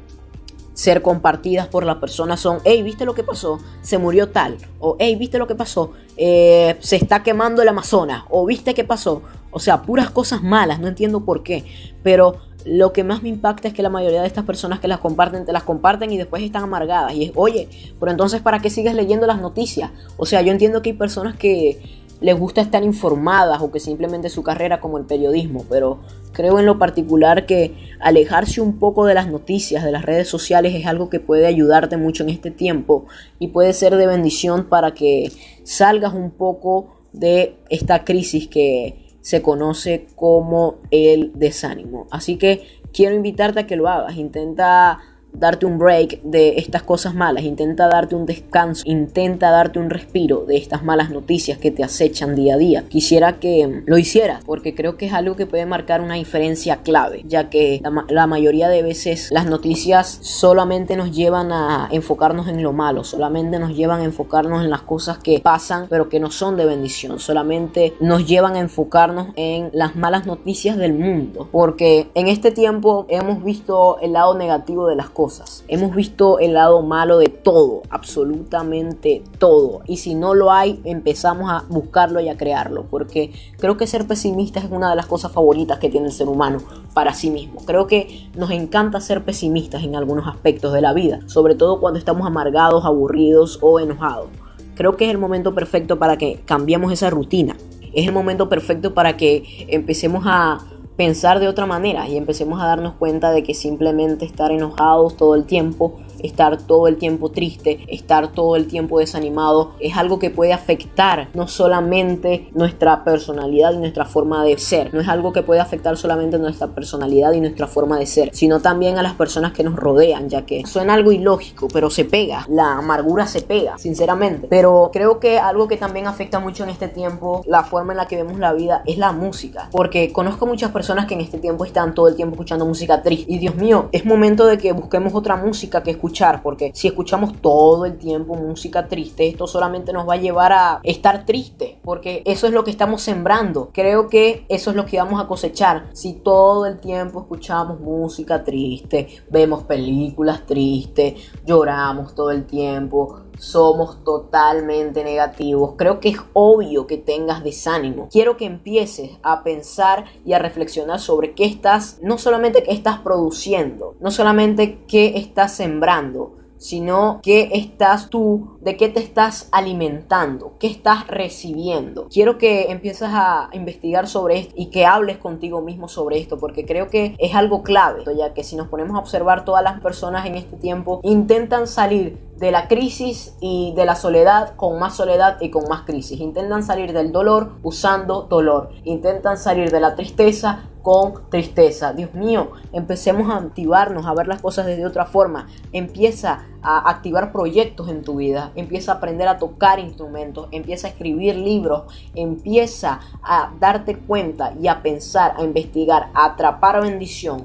ser 0.80 1.02
compartidas 1.02 1.68
por 1.68 1.84
la 1.84 2.00
persona 2.00 2.38
son, 2.38 2.60
hey, 2.64 2.82
¿viste 2.82 3.04
lo 3.04 3.14
que 3.14 3.22
pasó? 3.22 3.58
Se 3.82 3.98
murió 3.98 4.30
tal. 4.30 4.56
O, 4.78 4.96
hey, 4.98 5.14
¿viste 5.16 5.38
lo 5.38 5.46
que 5.46 5.54
pasó? 5.54 5.92
Eh, 6.16 6.76
se 6.80 6.96
está 6.96 7.22
quemando 7.22 7.60
el 7.60 7.68
Amazonas. 7.68 8.24
O, 8.30 8.46
¿viste 8.46 8.72
qué 8.72 8.84
pasó? 8.84 9.22
O 9.50 9.60
sea, 9.60 9.82
puras 9.82 10.10
cosas 10.10 10.42
malas, 10.42 10.80
no 10.80 10.88
entiendo 10.88 11.24
por 11.24 11.42
qué. 11.42 11.66
Pero 12.02 12.36
lo 12.64 12.92
que 12.92 13.04
más 13.04 13.22
me 13.22 13.28
impacta 13.28 13.68
es 13.68 13.74
que 13.74 13.82
la 13.82 13.88
mayoría 13.88 14.20
de 14.20 14.26
estas 14.26 14.44
personas 14.44 14.80
que 14.80 14.88
las 14.88 14.98
comparten, 14.98 15.44
te 15.44 15.52
las 15.52 15.62
comparten 15.62 16.12
y 16.12 16.18
después 16.18 16.42
están 16.42 16.62
amargadas. 16.62 17.14
Y 17.14 17.24
es, 17.24 17.32
oye, 17.34 17.68
pero 17.98 18.10
entonces, 18.10 18.42
¿para 18.42 18.60
qué 18.60 18.70
sigues 18.70 18.94
leyendo 18.94 19.26
las 19.26 19.40
noticias? 19.40 19.90
O 20.16 20.26
sea, 20.26 20.42
yo 20.42 20.52
entiendo 20.52 20.82
que 20.82 20.90
hay 20.90 20.96
personas 20.96 21.36
que 21.36 21.80
les 22.20 22.38
gusta 22.38 22.60
estar 22.60 22.84
informadas 22.84 23.62
o 23.62 23.72
que 23.72 23.80
simplemente 23.80 24.28
su 24.28 24.42
carrera 24.42 24.80
como 24.80 24.98
el 24.98 25.04
periodismo, 25.04 25.64
pero 25.70 25.98
creo 26.32 26.58
en 26.58 26.66
lo 26.66 26.78
particular 26.78 27.46
que 27.46 27.74
alejarse 27.98 28.60
un 28.60 28.78
poco 28.78 29.06
de 29.06 29.14
las 29.14 29.28
noticias, 29.28 29.84
de 29.84 29.92
las 29.92 30.04
redes 30.04 30.28
sociales 30.28 30.74
es 30.74 30.86
algo 30.86 31.08
que 31.08 31.18
puede 31.18 31.46
ayudarte 31.46 31.96
mucho 31.96 32.22
en 32.22 32.28
este 32.28 32.50
tiempo 32.50 33.06
y 33.38 33.48
puede 33.48 33.72
ser 33.72 33.96
de 33.96 34.06
bendición 34.06 34.66
para 34.68 34.92
que 34.92 35.32
salgas 35.64 36.12
un 36.12 36.30
poco 36.30 36.94
de 37.12 37.56
esta 37.70 38.04
crisis 38.04 38.48
que 38.48 38.99
se 39.20 39.42
conoce 39.42 40.06
como 40.16 40.78
el 40.90 41.32
desánimo. 41.34 42.06
Así 42.10 42.36
que 42.36 42.80
quiero 42.92 43.14
invitarte 43.14 43.60
a 43.60 43.66
que 43.66 43.76
lo 43.76 43.88
hagas, 43.88 44.16
intenta 44.16 44.98
darte 45.32 45.66
un 45.66 45.78
break 45.78 46.22
de 46.22 46.58
estas 46.58 46.82
cosas 46.82 47.14
malas, 47.14 47.44
intenta 47.44 47.88
darte 47.88 48.14
un 48.14 48.26
descanso, 48.26 48.82
intenta 48.86 49.50
darte 49.50 49.78
un 49.78 49.90
respiro 49.90 50.44
de 50.44 50.56
estas 50.56 50.82
malas 50.82 51.10
noticias 51.10 51.58
que 51.58 51.70
te 51.70 51.84
acechan 51.84 52.34
día 52.34 52.54
a 52.54 52.58
día. 52.58 52.84
Quisiera 52.88 53.38
que 53.38 53.82
lo 53.86 53.98
hicieras 53.98 54.44
porque 54.44 54.74
creo 54.74 54.96
que 54.96 55.06
es 55.06 55.12
algo 55.12 55.36
que 55.36 55.46
puede 55.46 55.66
marcar 55.66 56.00
una 56.00 56.14
diferencia 56.14 56.78
clave, 56.78 57.24
ya 57.26 57.50
que 57.50 57.80
la, 58.08 58.26
mayoría 58.26 58.68
de 58.68 58.82
veces 58.82 59.30
las 59.32 59.46
noticias 59.46 60.18
solamente 60.22 60.96
nos 60.96 61.10
llevan 61.10 61.52
a 61.52 61.88
enfocarnos 61.90 62.48
en 62.48 62.62
lo 62.62 62.72
malo, 62.72 63.02
solamente 63.02 63.58
nos 63.58 63.74
llevan 63.74 64.00
a 64.00 64.04
enfocarnos 64.04 64.62
en 64.62 64.70
las 64.70 64.82
cosas 64.82 65.18
que 65.18 65.40
pasan 65.40 65.86
pero 65.88 66.08
que 66.08 66.20
no 66.20 66.30
son 66.30 66.56
de 66.56 66.64
bendición, 66.64 67.18
solamente 67.18 67.94
nos 68.00 68.26
llevan 68.26 68.54
a 68.54 68.60
enfocarnos 68.60 69.28
en 69.36 69.70
las 69.72 69.96
malas 69.96 70.26
noticias 70.26 70.76
del 70.76 70.94
mundo, 70.94 71.48
porque 71.50 72.08
en 72.14 72.28
este 72.28 72.50
tiempo 72.50 73.06
hemos 73.08 73.42
visto 73.42 73.98
el 74.00 74.12
lado 74.12 74.34
negativo 74.34 74.86
de 74.86 74.96
las 74.96 75.10
cosas 75.10 75.19
Hemos 75.68 75.94
visto 75.94 76.38
el 76.38 76.54
lado 76.54 76.82
malo 76.82 77.18
de 77.18 77.28
todo, 77.28 77.82
absolutamente 77.90 79.22
todo. 79.38 79.82
Y 79.86 79.98
si 79.98 80.14
no 80.14 80.34
lo 80.34 80.50
hay, 80.50 80.80
empezamos 80.84 81.50
a 81.50 81.64
buscarlo 81.68 82.20
y 82.20 82.28
a 82.28 82.36
crearlo. 82.36 82.86
Porque 82.88 83.32
creo 83.58 83.76
que 83.76 83.86
ser 83.86 84.06
pesimista 84.06 84.60
es 84.60 84.70
una 84.70 84.88
de 84.88 84.96
las 84.96 85.06
cosas 85.06 85.32
favoritas 85.32 85.78
que 85.78 85.90
tiene 85.90 86.06
el 86.06 86.12
ser 86.12 86.28
humano 86.28 86.58
para 86.94 87.12
sí 87.12 87.30
mismo. 87.30 87.60
Creo 87.66 87.86
que 87.86 88.30
nos 88.34 88.50
encanta 88.50 89.00
ser 89.00 89.24
pesimistas 89.24 89.84
en 89.84 89.94
algunos 89.94 90.26
aspectos 90.26 90.72
de 90.72 90.80
la 90.80 90.94
vida. 90.94 91.20
Sobre 91.26 91.54
todo 91.54 91.80
cuando 91.80 91.98
estamos 91.98 92.26
amargados, 92.26 92.84
aburridos 92.84 93.58
o 93.60 93.78
enojados. 93.78 94.28
Creo 94.74 94.96
que 94.96 95.04
es 95.04 95.10
el 95.10 95.18
momento 95.18 95.54
perfecto 95.54 95.98
para 95.98 96.16
que 96.16 96.40
cambiemos 96.46 96.92
esa 96.92 97.10
rutina. 97.10 97.56
Es 97.92 98.06
el 98.06 98.14
momento 98.14 98.48
perfecto 98.48 98.94
para 98.94 99.16
que 99.16 99.66
empecemos 99.68 100.24
a 100.26 100.60
pensar 101.00 101.40
de 101.40 101.48
otra 101.48 101.64
manera 101.64 102.06
y 102.06 102.18
empecemos 102.18 102.60
a 102.60 102.66
darnos 102.66 102.92
cuenta 102.92 103.32
de 103.32 103.42
que 103.42 103.54
simplemente 103.54 104.26
estar 104.26 104.52
enojados 104.52 105.16
todo 105.16 105.34
el 105.34 105.46
tiempo 105.46 105.98
estar 106.22 106.56
todo 106.58 106.88
el 106.88 106.96
tiempo 106.96 107.30
triste, 107.30 107.80
estar 107.88 108.32
todo 108.32 108.56
el 108.56 108.66
tiempo 108.66 108.98
desanimado, 108.98 109.72
es 109.80 109.96
algo 109.96 110.18
que 110.18 110.30
puede 110.30 110.52
afectar 110.52 111.28
no 111.34 111.48
solamente 111.48 112.48
nuestra 112.54 113.04
personalidad 113.04 113.72
y 113.72 113.78
nuestra 113.78 114.04
forma 114.04 114.44
de 114.44 114.58
ser, 114.58 114.92
no 114.94 115.00
es 115.00 115.08
algo 115.08 115.32
que 115.32 115.42
puede 115.42 115.60
afectar 115.60 115.96
solamente 115.96 116.38
nuestra 116.38 116.68
personalidad 116.68 117.32
y 117.32 117.40
nuestra 117.40 117.66
forma 117.66 117.98
de 117.98 118.06
ser, 118.06 118.30
sino 118.32 118.60
también 118.60 118.98
a 118.98 119.02
las 119.02 119.14
personas 119.14 119.52
que 119.52 119.64
nos 119.64 119.76
rodean, 119.76 120.28
ya 120.28 120.44
que 120.44 120.66
suena 120.66 120.94
algo 120.94 121.12
ilógico, 121.12 121.68
pero 121.72 121.90
se 121.90 122.04
pega, 122.04 122.44
la 122.48 122.78
amargura 122.78 123.26
se 123.26 123.42
pega, 123.42 123.78
sinceramente. 123.78 124.46
Pero 124.48 124.90
creo 124.92 125.18
que 125.20 125.38
algo 125.38 125.68
que 125.68 125.76
también 125.76 126.06
afecta 126.06 126.40
mucho 126.40 126.64
en 126.64 126.70
este 126.70 126.88
tiempo, 126.88 127.42
la 127.46 127.64
forma 127.64 127.92
en 127.92 127.98
la 127.98 128.06
que 128.06 128.16
vemos 128.16 128.38
la 128.38 128.52
vida, 128.52 128.82
es 128.86 128.98
la 128.98 129.12
música, 129.12 129.68
porque 129.70 130.12
conozco 130.12 130.46
muchas 130.46 130.70
personas 130.70 130.89
que 131.06 131.14
en 131.14 131.20
este 131.20 131.38
tiempo 131.38 131.64
están 131.64 131.94
todo 131.94 132.08
el 132.08 132.16
tiempo 132.16 132.34
escuchando 132.34 132.66
música 132.66 133.02
triste 133.02 133.32
y 133.32 133.38
Dios 133.38 133.56
mío, 133.56 133.88
es 133.92 134.04
momento 134.04 134.46
de 134.46 134.58
que 134.58 134.72
busquemos 134.72 135.14
otra 135.14 135.36
música 135.36 135.82
que 135.82 135.92
escuchemos 135.92 136.10
porque 136.42 136.72
si 136.74 136.88
escuchamos 136.88 137.40
todo 137.40 137.86
el 137.86 137.96
tiempo 137.96 138.34
música 138.34 138.88
triste, 138.88 139.28
esto 139.28 139.46
solamente 139.46 139.92
nos 139.92 140.08
va 140.08 140.14
a 140.14 140.16
llevar 140.16 140.52
a 140.52 140.80
estar 140.82 141.24
triste, 141.24 141.78
porque 141.82 142.22
eso 142.26 142.46
es 142.46 142.52
lo 142.52 142.64
que 142.64 142.70
estamos 142.70 143.02
sembrando. 143.02 143.70
Creo 143.72 144.08
que 144.08 144.44
eso 144.48 144.70
es 144.70 144.76
lo 144.76 144.84
que 144.84 144.98
vamos 144.98 145.20
a 145.20 145.26
cosechar. 145.26 145.86
Si 145.92 146.14
todo 146.14 146.66
el 146.66 146.78
tiempo 146.78 147.20
escuchamos 147.20 147.80
música 147.80 148.44
triste, 148.44 149.08
vemos 149.30 149.62
películas 149.64 150.44
tristes, 150.46 151.14
lloramos 151.46 152.14
todo 152.14 152.30
el 152.30 152.44
tiempo, 152.44 153.20
somos 153.40 154.04
totalmente 154.04 155.02
negativos. 155.02 155.74
Creo 155.76 155.98
que 155.98 156.10
es 156.10 156.18
obvio 156.34 156.86
que 156.86 156.98
tengas 156.98 157.42
desánimo. 157.42 158.08
Quiero 158.10 158.36
que 158.36 158.44
empieces 158.44 159.12
a 159.22 159.42
pensar 159.42 160.04
y 160.24 160.34
a 160.34 160.38
reflexionar 160.38 161.00
sobre 161.00 161.32
qué 161.32 161.46
estás, 161.46 161.98
no 162.02 162.18
solamente 162.18 162.62
qué 162.62 162.72
estás 162.72 162.98
produciendo, 162.98 163.96
no 164.00 164.10
solamente 164.10 164.84
qué 164.86 165.14
estás 165.16 165.52
sembrando, 165.52 166.36
sino 166.58 167.20
qué 167.22 167.48
estás 167.54 168.10
tú, 168.10 168.58
de 168.60 168.76
qué 168.76 168.90
te 168.90 169.00
estás 169.00 169.48
alimentando, 169.50 170.56
qué 170.60 170.66
estás 170.66 171.06
recibiendo. 171.06 172.08
Quiero 172.10 172.36
que 172.36 172.70
empieces 172.70 173.08
a 173.10 173.48
investigar 173.54 174.06
sobre 174.06 174.38
esto 174.38 174.54
y 174.54 174.66
que 174.66 174.84
hables 174.84 175.16
contigo 175.16 175.62
mismo 175.62 175.88
sobre 175.88 176.18
esto, 176.18 176.36
porque 176.38 176.66
creo 176.66 176.88
que 176.88 177.16
es 177.18 177.34
algo 177.34 177.62
clave, 177.62 178.04
ya 178.14 178.34
que 178.34 178.44
si 178.44 178.56
nos 178.56 178.68
ponemos 178.68 178.94
a 178.94 179.00
observar 179.00 179.46
todas 179.46 179.64
las 179.64 179.80
personas 179.80 180.26
en 180.26 180.34
este 180.34 180.58
tiempo 180.58 181.00
intentan 181.02 181.66
salir 181.66 182.18
de 182.40 182.50
la 182.50 182.68
crisis 182.68 183.34
y 183.38 183.74
de 183.76 183.84
la 183.84 183.94
soledad 183.94 184.56
con 184.56 184.78
más 184.78 184.96
soledad 184.96 185.36
y 185.42 185.50
con 185.50 185.68
más 185.68 185.82
crisis. 185.82 186.20
Intentan 186.20 186.62
salir 186.62 186.94
del 186.94 187.12
dolor 187.12 187.52
usando 187.62 188.22
dolor. 188.22 188.70
Intentan 188.84 189.36
salir 189.36 189.70
de 189.70 189.78
la 189.78 189.94
tristeza 189.94 190.64
con 190.82 191.28
tristeza. 191.28 191.92
Dios 191.92 192.14
mío, 192.14 192.52
empecemos 192.72 193.28
a 193.28 193.36
activarnos, 193.36 194.06
a 194.06 194.14
ver 194.14 194.26
las 194.26 194.40
cosas 194.40 194.64
desde 194.64 194.86
otra 194.86 195.04
forma. 195.04 195.48
Empieza 195.72 196.46
a 196.62 196.88
activar 196.88 197.30
proyectos 197.30 197.90
en 197.90 198.02
tu 198.02 198.16
vida. 198.16 198.52
Empieza 198.54 198.92
a 198.92 198.94
aprender 198.94 199.28
a 199.28 199.36
tocar 199.36 199.78
instrumentos. 199.78 200.48
Empieza 200.50 200.86
a 200.86 200.90
escribir 200.90 201.36
libros. 201.36 201.92
Empieza 202.14 203.00
a 203.22 203.52
darte 203.60 203.98
cuenta 203.98 204.54
y 204.58 204.68
a 204.68 204.80
pensar, 204.80 205.34
a 205.36 205.44
investigar, 205.44 206.08
a 206.14 206.24
atrapar 206.24 206.80
bendición. 206.80 207.44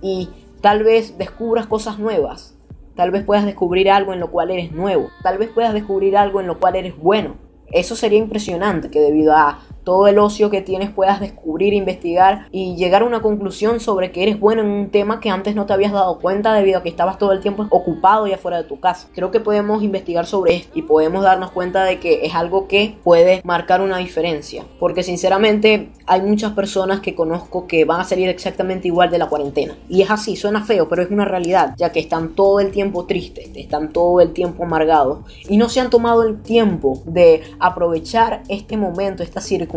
Y 0.00 0.28
tal 0.60 0.84
vez 0.84 1.18
descubras 1.18 1.66
cosas 1.66 1.98
nuevas 1.98 2.55
Tal 2.96 3.10
vez 3.10 3.24
puedas 3.24 3.44
descubrir 3.44 3.90
algo 3.90 4.14
en 4.14 4.20
lo 4.20 4.30
cual 4.30 4.50
eres 4.50 4.72
nuevo. 4.72 5.10
Tal 5.22 5.36
vez 5.36 5.50
puedas 5.50 5.74
descubrir 5.74 6.16
algo 6.16 6.40
en 6.40 6.46
lo 6.46 6.58
cual 6.58 6.76
eres 6.76 6.96
bueno. 6.96 7.36
Eso 7.70 7.94
sería 7.94 8.18
impresionante 8.18 8.90
que 8.90 9.00
debido 9.00 9.34
a 9.34 9.60
todo 9.86 10.08
el 10.08 10.18
ocio 10.18 10.50
que 10.50 10.62
tienes 10.62 10.90
puedas 10.90 11.20
descubrir, 11.20 11.72
investigar 11.72 12.48
y 12.50 12.74
llegar 12.74 13.02
a 13.02 13.04
una 13.04 13.22
conclusión 13.22 13.78
sobre 13.78 14.10
que 14.10 14.24
eres 14.24 14.40
bueno 14.40 14.62
en 14.62 14.68
un 14.68 14.90
tema 14.90 15.20
que 15.20 15.30
antes 15.30 15.54
no 15.54 15.64
te 15.64 15.74
habías 15.74 15.92
dado 15.92 16.18
cuenta 16.18 16.52
debido 16.54 16.80
a 16.80 16.82
que 16.82 16.88
estabas 16.88 17.18
todo 17.18 17.30
el 17.30 17.38
tiempo 17.38 17.68
ocupado 17.70 18.26
y 18.26 18.32
afuera 18.32 18.56
de 18.56 18.64
tu 18.64 18.80
casa. 18.80 19.06
Creo 19.14 19.30
que 19.30 19.38
podemos 19.38 19.84
investigar 19.84 20.26
sobre 20.26 20.56
esto 20.56 20.76
y 20.76 20.82
podemos 20.82 21.22
darnos 21.22 21.52
cuenta 21.52 21.84
de 21.84 22.00
que 22.00 22.26
es 22.26 22.34
algo 22.34 22.66
que 22.66 22.96
puede 23.04 23.40
marcar 23.44 23.80
una 23.80 23.98
diferencia. 23.98 24.64
Porque 24.80 25.04
sinceramente 25.04 25.90
hay 26.04 26.20
muchas 26.20 26.50
personas 26.54 26.98
que 26.98 27.14
conozco 27.14 27.68
que 27.68 27.84
van 27.84 28.00
a 28.00 28.04
salir 28.04 28.28
exactamente 28.28 28.88
igual 28.88 29.08
de 29.08 29.18
la 29.18 29.28
cuarentena. 29.28 29.76
Y 29.88 30.02
es 30.02 30.10
así, 30.10 30.34
suena 30.34 30.64
feo, 30.64 30.88
pero 30.88 31.02
es 31.02 31.12
una 31.12 31.26
realidad, 31.26 31.74
ya 31.76 31.92
que 31.92 32.00
están 32.00 32.30
todo 32.30 32.58
el 32.58 32.72
tiempo 32.72 33.06
tristes, 33.06 33.50
están 33.54 33.92
todo 33.92 34.20
el 34.20 34.32
tiempo 34.32 34.64
amargados 34.64 35.20
y 35.48 35.56
no 35.58 35.68
se 35.68 35.78
han 35.78 35.90
tomado 35.90 36.24
el 36.24 36.42
tiempo 36.42 37.04
de 37.06 37.42
aprovechar 37.60 38.42
este 38.48 38.76
momento, 38.76 39.22
esta 39.22 39.40
circunstancia 39.40 39.75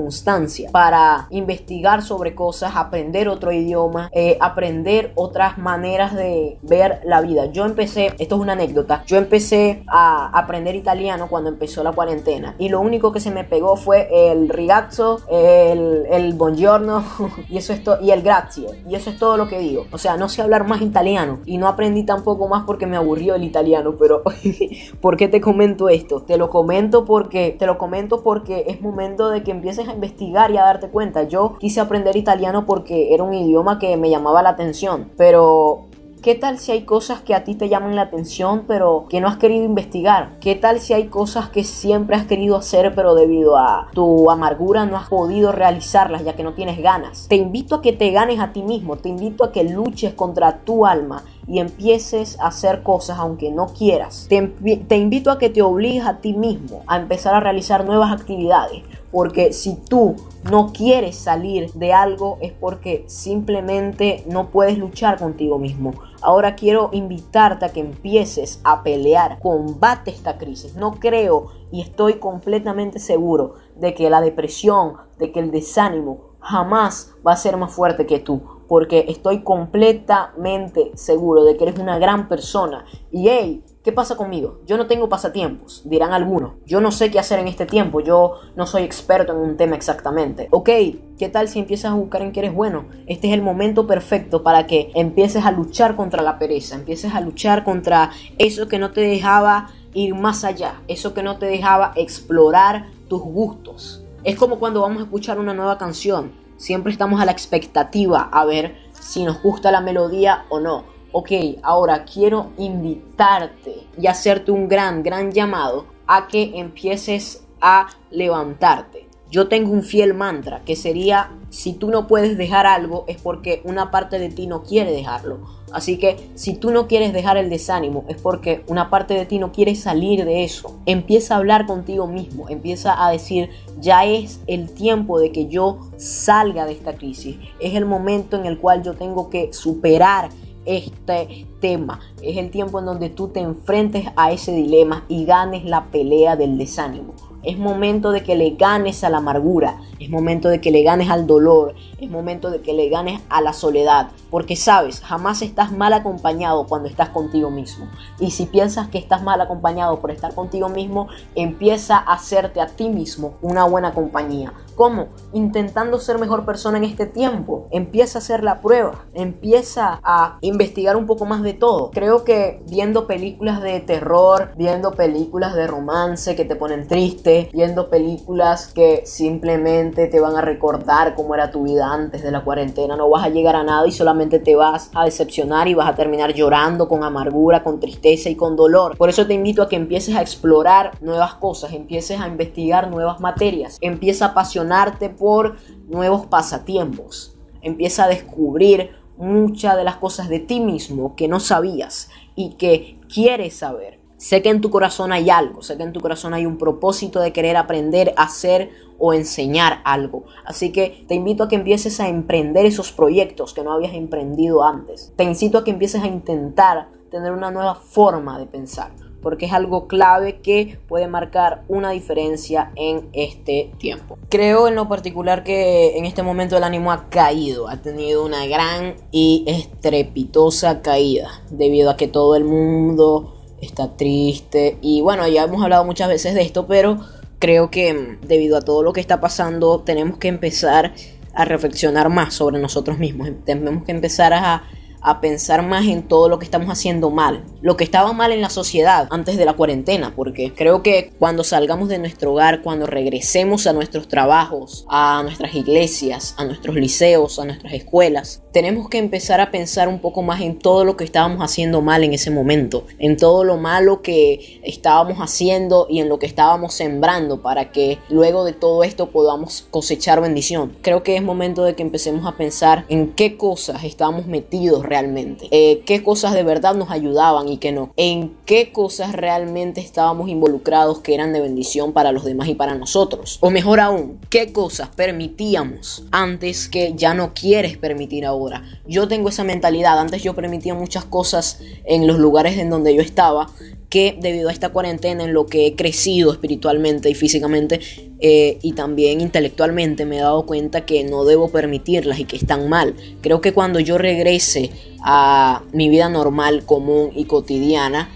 para 0.72 1.28
investigar 1.30 2.02
sobre 2.02 2.36
cosas, 2.36 2.74
aprender 2.76 3.28
otro 3.30 3.52
idioma, 3.52 4.10
eh, 4.14 4.38
aprender 4.40 5.12
otras 5.16 5.58
maneras 5.58 6.16
de 6.16 6.58
ver 6.62 7.02
la 7.04 7.22
vida. 7.22 7.48
Yo 7.48 7.66
empecé, 7.66 8.14
esto 8.20 8.36
es 8.36 8.42
una 8.42 8.54
anécdota, 8.54 9.04
yo 9.06 9.18
empecé 9.18 9.84
a 9.88 10.30
aprender 10.38 10.76
italiano 10.76 11.28
cuando 11.30 11.50
empezó 11.50 11.84
la 11.84 11.92
cuarentena 11.92 12.56
y 12.58 12.70
lo 12.70 12.80
único 12.80 13.12
que 13.12 13.20
se 13.20 13.32
me 13.32 13.44
pegó 13.44 13.76
fue 13.76 14.32
el 14.32 14.50
rigazzo, 14.50 15.22
el, 15.30 16.06
el 16.10 16.34
buongiorno 16.34 17.04
y 17.50 17.58
eso 17.58 17.74
es 17.74 17.82
y 18.02 18.12
el 18.12 18.22
grazie 18.22 18.68
y 18.88 18.96
eso 18.96 19.10
es 19.10 19.18
todo 19.18 19.38
lo 19.38 19.48
que 19.48 19.60
digo. 19.60 19.86
O 19.92 19.98
sea, 19.98 20.18
no 20.18 20.30
sé 20.30 20.42
hablar 20.42 20.68
más 20.68 20.82
italiano 20.82 21.40
y 21.46 21.58
no 21.58 21.68
aprendí 21.68 22.04
tampoco 22.04 22.48
más 22.48 22.64
porque 22.66 22.88
me 22.88 22.98
aburrió 22.98 23.36
el 23.36 23.44
italiano, 23.44 23.96
pero 23.98 24.24
¿por 25.02 25.18
qué 25.18 25.28
te 25.28 25.42
comento 25.42 25.90
esto? 25.90 26.22
Te 26.22 26.38
lo 26.38 26.50
comento 26.50 27.06
porque 27.06 27.56
te 27.58 27.66
lo 27.66 27.78
comento 27.78 28.24
porque 28.24 28.66
es 28.68 28.82
momento 28.82 29.30
de 29.30 29.44
que 29.44 29.52
empieces 29.52 29.88
investigar 29.94 30.52
y 30.52 30.58
a 30.58 30.64
darte 30.64 30.90
cuenta. 30.90 31.24
Yo 31.24 31.58
quise 31.60 31.80
aprender 31.80 32.16
italiano 32.16 32.66
porque 32.66 33.14
era 33.14 33.24
un 33.24 33.34
idioma 33.34 33.80
que 33.80 33.98
me 33.98 34.10
llamaba 34.10 34.42
la 34.42 34.50
atención, 34.50 35.12
pero 35.18 35.90
¿Qué 36.22 36.36
tal 36.36 36.60
si 36.60 36.74
hay 36.74 36.82
cosas 36.82 37.22
que 37.22 37.34
a 37.34 37.46
ti 37.46 37.56
te 37.56 37.70
llaman 37.70 37.96
la 37.96 38.02
atención 38.02 38.66
pero 38.68 39.06
que 39.10 39.22
no 39.22 39.30
has 39.30 39.38
querido 39.38 39.64
investigar? 39.64 40.38
¿Qué 40.42 40.54
tal 40.56 40.82
si 40.82 40.94
hay 40.94 41.06
cosas 41.06 41.48
que 41.48 41.64
siempre 41.64 42.18
has 42.18 42.26
querido 42.26 42.58
hacer 42.58 42.94
pero 42.94 43.16
debido 43.16 43.56
a 43.56 43.88
tu 43.94 44.30
amargura 44.30 44.86
no 44.86 44.98
has 44.98 45.08
podido 45.08 45.54
realizarlas 45.54 46.26
ya 46.26 46.36
que 46.36 46.44
no 46.44 46.56
tienes 46.56 46.80
ganas? 46.80 47.28
Te 47.30 47.38
invito 47.38 47.76
a 47.76 47.82
que 47.82 47.94
te 47.94 48.12
ganes 48.12 48.42
a 48.42 48.52
ti 48.52 48.64
mismo, 48.64 48.98
te 48.98 49.08
invito 49.08 49.46
a 49.46 49.54
que 49.54 49.64
luches 49.64 50.14
contra 50.14 50.58
tu 50.58 50.86
alma 50.86 51.24
y 51.48 51.60
empieces 51.60 52.38
a 52.42 52.48
hacer 52.48 52.84
cosas 52.84 53.18
aunque 53.18 53.50
no 53.50 53.68
quieras. 53.68 54.28
Te, 54.28 54.42
te 54.88 54.98
invito 54.98 55.32
a 55.32 55.40
que 55.40 55.50
te 55.50 55.62
obligues 55.62 56.06
a 56.06 56.18
ti 56.18 56.34
mismo 56.34 56.84
a 56.86 56.98
empezar 56.98 57.34
a 57.34 57.40
realizar 57.40 57.86
nuevas 57.86 58.12
actividades 58.12 58.84
porque 59.12 59.54
si 59.54 59.76
tú 59.76 60.16
no 60.50 60.72
quieres 60.72 61.16
salir 61.16 61.72
de 61.74 61.94
algo 61.94 62.38
es 62.42 62.54
porque 62.54 63.04
simplemente 63.08 64.24
no 64.28 64.50
puedes 64.50 64.78
luchar 64.78 65.18
contigo 65.18 65.58
mismo. 65.58 65.94
Ahora 66.22 66.56
quiero 66.56 66.90
invitarte 66.92 67.66
a 67.66 67.70
que 67.70 67.80
empieces 67.80 68.62
a 68.64 68.84
pelear, 68.84 69.40
combate 69.40 70.12
esta 70.12 70.38
crisis. 70.38 70.76
No 70.76 70.94
creo 70.94 71.48
y 71.72 71.82
estoy 71.82 72.16
completamente 72.16 73.00
seguro 73.00 73.56
de 73.76 73.94
que 73.94 74.10
la 74.10 74.22
depresión, 74.22 74.98
de 75.18 75.32
que 75.32 75.40
el 75.40 75.52
desánimo 75.52 76.30
jamás 76.40 77.14
va 77.26 77.34
a 77.34 77.38
ser 77.38 77.58
más 77.58 77.74
fuerte 77.74 78.06
que 78.06 78.20
tú. 78.20 78.59
Porque 78.70 79.06
estoy 79.10 79.44
completamente 79.44 80.92
seguro 80.96 81.44
de 81.44 81.58
que 81.58 81.66
eres 81.66 81.80
una 81.80 82.00
gran 82.00 82.30
persona. 82.30 82.86
Y 83.12 83.28
hey, 83.28 83.64
¿Qué 83.82 83.94
pasa 83.94 84.18
conmigo? 84.18 84.60
Yo 84.68 84.76
no 84.78 84.88
tengo 84.88 85.08
pasatiempos, 85.08 85.84
dirán 85.86 86.12
algunos. 86.12 86.52
Yo 86.66 86.82
no 86.82 86.92
sé 86.92 87.10
qué 87.10 87.18
hacer 87.18 87.40
en 87.40 87.48
este 87.48 87.66
tiempo, 87.66 88.02
yo 88.02 88.34
no 88.58 88.68
soy 88.68 88.84
experto 88.84 89.32
en 89.32 89.40
un 89.40 89.56
tema 89.56 89.78
exactamente. 89.78 90.50
Ok, 90.52 90.70
¿qué 91.18 91.30
tal 91.32 91.48
si 91.48 91.60
empiezas 91.60 91.94
a 91.94 91.96
buscar 91.96 92.22
en 92.22 92.34
que 92.34 92.42
eres 92.42 92.54
bueno? 92.54 92.86
Este 93.08 93.30
es 93.30 93.34
el 93.34 93.42
momento 93.42 93.88
perfecto 93.88 94.44
para 94.44 94.68
que 94.68 94.92
empieces 94.96 95.46
a 95.46 95.52
luchar 95.52 95.96
contra 95.96 96.22
la 96.22 96.38
pereza, 96.38 96.76
empieces 96.76 97.16
a 97.16 97.22
luchar 97.22 97.64
contra 97.64 98.12
eso 98.38 98.68
que 98.68 98.80
no 98.80 98.92
te 98.92 99.00
dejaba 99.00 99.70
ir 99.94 100.14
más 100.14 100.44
allá, 100.44 100.82
eso 100.90 101.14
que 101.14 101.24
no 101.24 101.38
te 101.38 101.46
dejaba 101.46 101.94
explorar 101.96 102.90
tus 103.08 103.22
gustos. 103.22 104.04
Es 104.26 104.36
como 104.36 104.60
cuando 104.60 104.82
vamos 104.82 105.00
a 105.00 105.06
escuchar 105.06 105.40
una 105.40 105.54
nueva 105.54 105.78
canción, 105.78 106.34
siempre 106.60 106.92
estamos 106.92 107.20
a 107.20 107.26
la 107.26 107.32
expectativa 107.32 108.30
a 108.32 108.46
ver 108.46 108.76
si 108.92 109.24
nos 109.24 109.42
gusta 109.42 109.72
la 109.72 109.82
melodía 109.82 110.46
o 110.50 110.60
no 110.60 111.00
ok, 111.12 111.32
ahora 111.64 112.06
quiero 112.06 112.52
invitarte 112.58 113.88
y 113.98 114.08
hacerte 114.08 114.52
un 114.52 114.68
gran, 114.68 115.04
gran 115.04 115.32
llamado 115.32 115.86
a 116.08 116.28
que 116.28 116.60
empieces 116.60 117.44
a 117.62 117.88
levantarte. 118.12 119.08
Yo 119.30 119.48
tengo 119.48 119.72
un 119.72 119.84
fiel 119.84 120.14
mantra 120.14 120.62
que 120.66 120.76
sería, 120.76 121.32
si 121.50 121.74
tú 121.74 121.90
no 121.90 122.08
puedes 122.08 122.38
dejar 122.38 122.66
algo 122.66 123.06
es 123.08 123.22
porque 123.22 123.62
una 123.64 123.92
parte 123.92 124.18
de 124.18 124.30
ti 124.30 124.48
no 124.48 124.64
quiere 124.64 124.92
dejarlo. 124.92 125.59
Así 125.74 125.98
que 125.98 126.30
si 126.36 126.56
tú 126.56 126.72
no 126.72 126.88
quieres 126.88 127.14
dejar 127.14 127.38
el 127.38 127.50
desánimo 127.50 128.06
es 128.08 128.22
porque 128.22 128.64
una 128.68 128.90
parte 128.90 129.14
de 129.14 129.26
ti 129.26 129.40
no 129.40 129.52
quiere 129.52 129.76
salir 129.76 130.26
de 130.26 130.44
eso. 130.44 130.80
Empieza 130.86 131.36
a 131.36 131.38
hablar 131.38 131.66
contigo 131.66 132.08
mismo, 132.08 132.50
empieza 132.50 133.06
a 133.06 133.12
decir, 133.12 133.50
ya 133.80 134.06
es 134.06 134.42
el 134.48 134.70
tiempo 134.72 135.20
de 135.20 135.32
que 135.32 135.48
yo 135.48 135.90
salga 135.98 136.66
de 136.66 136.74
esta 136.74 136.96
crisis. 136.96 137.38
Es 137.60 137.76
el 137.76 137.86
momento 137.86 138.38
en 138.38 138.46
el 138.46 138.58
cual 138.58 138.84
yo 138.84 138.94
tengo 138.94 139.30
que 139.30 139.54
superar 139.54 140.30
este 140.66 141.48
tema, 141.60 142.00
es 142.22 142.38
el 142.38 142.52
tiempo 142.52 142.80
en 142.80 142.86
donde 142.86 143.10
tú 143.10 143.30
te 143.30 143.40
enfrentes 143.40 144.06
a 144.16 144.32
ese 144.32 144.52
dilema 144.52 145.04
y 145.08 145.26
ganes 145.26 145.66
la 145.66 145.86
pelea 145.86 146.36
del 146.36 146.58
desánimo. 146.58 147.14
Es 147.44 147.58
momento 147.58 148.12
de 148.12 148.24
que 148.24 148.36
le 148.36 148.52
ganes 148.52 149.04
a 149.04 149.10
la 149.10 149.18
amargura, 149.18 149.80
es 150.00 150.10
momento 150.10 150.50
de 150.50 150.60
que 150.60 150.72
le 150.72 150.84
ganes 150.84 151.10
al 151.10 151.26
dolor, 151.26 151.74
es 151.98 152.10
momento 152.10 152.50
de 152.50 152.62
que 152.62 152.74
le 152.74 152.90
ganes 152.90 153.22
a 153.30 153.42
la 153.42 153.54
soledad, 153.54 154.10
porque 154.30 154.56
sabes, 154.56 155.00
jamás 155.02 155.42
estás 155.42 155.72
mal 155.72 155.94
acompañado 155.94 156.68
cuando 156.68 156.90
estás 156.90 157.10
contigo 157.10 157.50
mismo. 157.50 157.88
Y 158.20 158.32
si 158.32 158.46
piensas 158.46 158.90
que 158.90 158.98
estás 158.98 159.24
mal 159.24 159.40
acompañado 159.40 160.00
por 160.00 160.12
estar 160.12 160.36
contigo 160.36 160.70
mismo, 160.70 161.08
empieza 161.36 161.98
a 161.98 162.14
hacerte 162.14 162.60
a 162.60 162.68
ti 162.68 162.90
mismo 162.90 163.36
una 163.42 163.64
buena 163.64 163.94
compañía. 163.94 164.54
¿Cómo? 164.80 165.10
Intentando 165.34 166.00
ser 166.00 166.20
mejor 166.20 166.46
persona 166.46 166.78
en 166.78 166.86
este 166.86 167.06
tiempo. 167.06 167.68
Empieza 167.70 168.18
a 168.18 168.22
hacer 168.22 168.46
la 168.46 168.62
prueba, 168.62 169.08
empieza 169.14 170.00
a 170.02 170.38
investigar 170.40 170.96
un 170.96 171.06
poco 171.06 171.26
más 171.26 171.44
de 171.44 171.52
todo. 171.52 171.92
Creo 171.92 172.24
que 172.24 172.64
viendo 172.70 173.06
películas 173.06 173.62
de 173.62 173.82
terror, 173.82 174.54
viendo 174.56 174.94
películas 174.94 175.54
de 175.54 175.68
romance 175.68 176.34
que 176.34 176.46
te 176.46 176.56
ponen 176.56 176.88
triste, 176.88 177.50
viendo 177.52 177.90
películas 177.90 178.72
que 178.74 179.04
simplemente 179.06 180.08
te 180.08 180.22
van 180.22 180.38
a 180.38 180.42
recordar 180.42 181.14
cómo 181.14 181.36
era 181.36 181.52
tu 181.52 181.64
vida 181.64 181.92
antes 181.92 182.24
de 182.24 182.32
la 182.32 182.46
cuarentena. 182.46 182.96
No 182.96 183.10
vas 183.10 183.26
a 183.26 183.30
llegar 183.30 183.58
a 183.58 183.66
nada 183.66 183.86
y 183.86 183.92
solamente 183.92 184.40
te 184.40 184.56
vas 184.56 184.92
a 184.96 185.04
decepcionar 185.04 185.68
y 185.68 185.74
vas 185.74 185.90
a 185.90 185.96
terminar 185.96 186.34
llorando 186.34 186.88
con 186.88 187.04
amargura, 187.04 187.64
con 187.64 187.82
tristeza 187.82 188.30
y 188.30 188.36
con 188.38 188.56
dolor. 188.56 188.96
Por 188.96 189.10
eso 189.10 189.28
te 189.28 189.34
invito 189.34 189.62
a 189.62 189.68
que 189.68 189.76
empieces 189.76 190.16
a 190.16 190.22
explorar 190.22 190.92
nuevas 191.02 191.34
cosas, 191.34 191.74
empieces 191.74 192.22
a 192.22 192.30
investigar 192.30 192.90
nuevas 192.90 193.20
materias, 193.20 193.78
empieza 193.82 194.28
a 194.28 194.34
apasionarte 194.70 195.10
por 195.10 195.58
nuevos 195.88 196.26
pasatiempos, 196.28 197.36
empieza 197.62 198.06
a 198.06 198.08
descubrir 198.08 198.92
muchas 199.18 199.76
de 199.76 199.84
las 199.84 199.98
cosas 199.98 200.30
de 200.30 200.40
ti 200.40 200.60
mismo 200.60 201.16
que 201.16 201.28
no 201.28 201.40
sabías 201.40 202.10
y 202.36 202.54
que 202.54 203.00
quieres 203.14 203.56
saber. 203.56 204.00
Sé 204.18 204.42
que 204.42 204.50
en 204.50 204.62
tu 204.62 204.70
corazón 204.70 205.14
hay 205.14 205.30
algo, 205.30 205.62
sé 205.62 205.78
que 205.78 205.84
en 205.84 205.94
tu 205.94 206.02
corazón 206.02 206.34
hay 206.34 206.46
un 206.46 206.58
propósito 206.58 207.22
de 207.22 207.32
querer 207.32 207.56
aprender, 207.56 208.14
hacer 208.18 208.70
o 208.98 209.14
enseñar 209.14 209.80
algo. 209.86 210.26
Así 210.46 210.72
que 210.72 211.06
te 211.08 211.16
invito 211.16 211.44
a 211.44 211.48
que 211.48 211.56
empieces 211.56 212.00
a 212.02 212.10
emprender 212.10 212.66
esos 212.66 212.92
proyectos 212.92 213.54
que 213.54 213.64
no 213.64 213.72
habías 213.72 213.94
emprendido 213.94 214.64
antes. 214.64 215.14
Te 215.16 215.24
incito 215.24 215.58
a 215.58 215.64
que 215.64 215.72
empieces 215.72 216.04
a 216.04 216.08
intentar 216.08 216.90
tener 217.10 217.32
una 217.32 217.50
nueva 217.50 217.76
forma 217.76 218.38
de 218.38 218.46
pensar, 218.46 218.92
porque 219.22 219.46
es 219.46 219.54
algo 219.54 219.88
clave 219.88 220.40
que 220.42 220.80
puede 220.88 221.08
marcar 221.08 221.64
una 221.68 221.92
diferencia 221.92 222.72
en 222.76 223.10
este 223.14 223.72
tiempo. 223.78 224.18
Creo 224.30 224.68
en 224.68 224.76
lo 224.76 224.88
particular 224.88 225.44
que 225.44 225.98
en 225.98 226.06
este 226.06 226.24
momento 226.24 226.58
el 226.58 226.64
ánimo 226.64 226.92
ha 226.92 227.10
caído, 227.10 227.68
ha 227.68 227.78
tenido 227.78 228.26
una 228.26 228.46
gran 228.48 228.96
y 229.12 229.44
estrepitosa 229.48 230.82
caída, 230.82 231.44
debido 231.50 231.90
a 231.90 231.98
que 231.98 232.08
todo 232.08 232.36
el 232.36 232.44
mundo 232.44 233.36
está 233.62 233.96
triste 233.98 234.78
y 234.82 235.02
bueno, 235.02 235.28
ya 235.28 235.44
hemos 235.44 235.62
hablado 235.62 235.84
muchas 235.84 236.08
veces 236.08 236.34
de 236.34 236.42
esto, 236.42 236.66
pero 236.68 237.00
creo 237.40 237.70
que 237.70 237.94
mm, 237.94 238.28
debido 238.28 238.58
a 238.58 238.62
todo 238.62 238.84
lo 238.84 238.94
que 238.94 239.02
está 239.02 239.20
pasando 239.20 239.82
tenemos 239.82 240.18
que 240.18 240.28
empezar 240.28 240.94
a 241.34 241.46
reflexionar 241.46 242.10
más 242.10 242.34
sobre 242.34 242.60
nosotros 242.60 242.98
mismos, 243.00 243.30
tenemos 243.46 243.84
que 243.84 243.92
empezar 243.92 244.34
a 244.34 244.64
a 245.02 245.22
pensar 245.22 245.66
más 245.66 245.86
en 245.86 246.04
todo 246.04 246.30
lo 246.30 246.40
que 246.40 246.46
estamos 246.46 246.70
haciendo 246.70 247.10
mal, 247.10 247.44
lo 247.62 247.78
que 247.78 247.84
estaba 247.84 248.14
mal 248.14 248.32
en 248.32 248.42
la 248.42 248.50
sociedad 248.50 249.08
antes 249.12 249.38
de 249.38 249.46
la 249.46 249.54
cuarentena, 249.54 250.14
porque 250.16 250.54
creo 250.54 250.84
que 250.84 251.12
cuando 251.20 251.44
salgamos 251.44 251.90
de 251.90 252.00
nuestro 252.00 252.34
hogar, 252.34 252.62
cuando 252.62 252.86
regresemos 252.86 253.68
a 253.68 253.74
nuestros 253.74 254.08
trabajos, 254.08 254.86
a 254.90 255.22
nuestras 255.24 255.56
iglesias, 255.56 256.36
a 256.38 256.46
nuestros 256.46 256.76
liceos, 256.76 257.40
a 257.40 257.46
nuestras 257.46 257.74
escuelas, 257.74 258.42
tenemos 258.52 258.90
que 258.90 258.98
empezar 258.98 259.42
a 259.42 259.52
pensar 259.52 259.88
un 259.88 260.00
poco 260.00 260.22
más 260.22 260.42
en 260.42 260.58
todo 260.58 260.84
lo 260.84 260.98
que 260.98 261.04
estábamos 261.04 261.42
haciendo 261.42 261.82
mal 261.82 262.04
en 262.04 262.14
ese 262.14 262.32
momento, 262.32 262.86
en 262.98 263.18
todo 263.18 263.44
lo 263.44 263.58
malo 263.58 264.02
que 264.02 264.60
estábamos 264.64 265.20
haciendo 265.20 265.88
y 265.90 266.00
en 266.00 266.10
lo 266.10 266.20
que 266.20 266.26
estábamos 266.26 266.74
sembrando 266.74 267.42
para 267.42 267.72
que 267.72 268.00
luego 268.10 268.44
de 268.44 268.54
todo 268.54 268.84
esto 268.84 269.10
podamos 269.12 269.68
cosechar 269.70 270.22
bendición. 270.22 270.78
Creo 270.82 271.04
que 271.04 271.16
es 271.16 271.24
momento 271.24 271.64
de 271.64 271.76
que 271.76 271.84
empecemos 271.84 272.26
a 272.26 272.38
pensar 272.38 272.86
en 272.90 273.14
qué 273.14 273.38
cosas 273.38 273.84
estamos 273.84 274.26
metidos 274.26 274.86
realmente, 274.90 275.48
eh, 275.52 275.84
qué 275.86 276.04
cosas 276.04 276.34
de 276.34 276.44
verdad 276.44 276.76
nos 276.76 276.92
ayudaban 276.92 277.48
y 277.48 277.58
qué 277.58 277.72
no, 277.72 277.94
en 277.96 278.36
qué 278.46 278.72
cosas 278.72 279.14
realmente 279.14 279.82
estábamos 279.82 280.30
involucrados 280.30 281.00
que 281.00 281.14
eran 281.14 281.32
de 281.34 281.42
bendición 281.42 281.94
para 281.94 282.12
los 282.12 282.26
demás 282.26 282.48
y 282.48 282.56
para 282.56 282.76
nosotros. 282.76 283.38
O 283.42 283.50
mejor 283.50 283.80
aún, 283.80 284.20
qué 284.30 284.52
cosas 284.52 284.90
permitíamos 284.90 286.04
antes 286.12 286.68
que 286.68 286.94
ya 286.96 287.14
no 287.14 287.34
quieres 287.34 287.78
permitir 287.78 288.26
ahora. 288.26 288.64
Yo 288.88 289.08
tengo 289.08 289.30
esa 289.30 289.44
mentalidad, 289.44 290.00
antes 290.00 290.24
yo 290.24 290.34
permitía 290.34 290.74
muchas 290.74 291.06
cosas 291.06 291.62
en 291.86 292.08
los 292.08 292.20
lugares 292.20 292.58
en 292.58 292.70
donde 292.70 292.96
yo 292.96 293.02
estaba 293.02 293.48
que 293.90 294.18
debido 294.20 294.50
a 294.50 294.52
esta 294.52 294.70
cuarentena 294.70 295.24
en 295.24 295.34
lo 295.34 295.48
que 295.48 295.66
he 295.66 295.76
crecido 295.76 296.32
espiritualmente 296.32 297.10
y 297.10 297.16
físicamente 297.16 297.80
eh, 298.20 298.60
y 298.62 298.74
también 298.74 299.20
intelectualmente 299.20 300.06
me 300.06 300.18
he 300.18 300.22
dado 300.22 300.46
cuenta 300.46 300.86
que 300.86 301.04
no 301.04 301.26
debo 301.26 301.50
permitirlas 301.50 302.20
y 302.20 302.26
que 302.26 302.38
están 302.38 302.70
mal. 302.70 302.96
Creo 303.22 303.42
que 303.42 303.54
cuando 303.54 303.80
yo 303.80 303.98
regrese 303.98 304.70
a 305.04 305.64
mi 305.74 305.90
vida 305.90 306.10
normal, 306.10 306.66
común 306.66 307.12
y 307.16 307.26
cotidiana, 307.26 308.10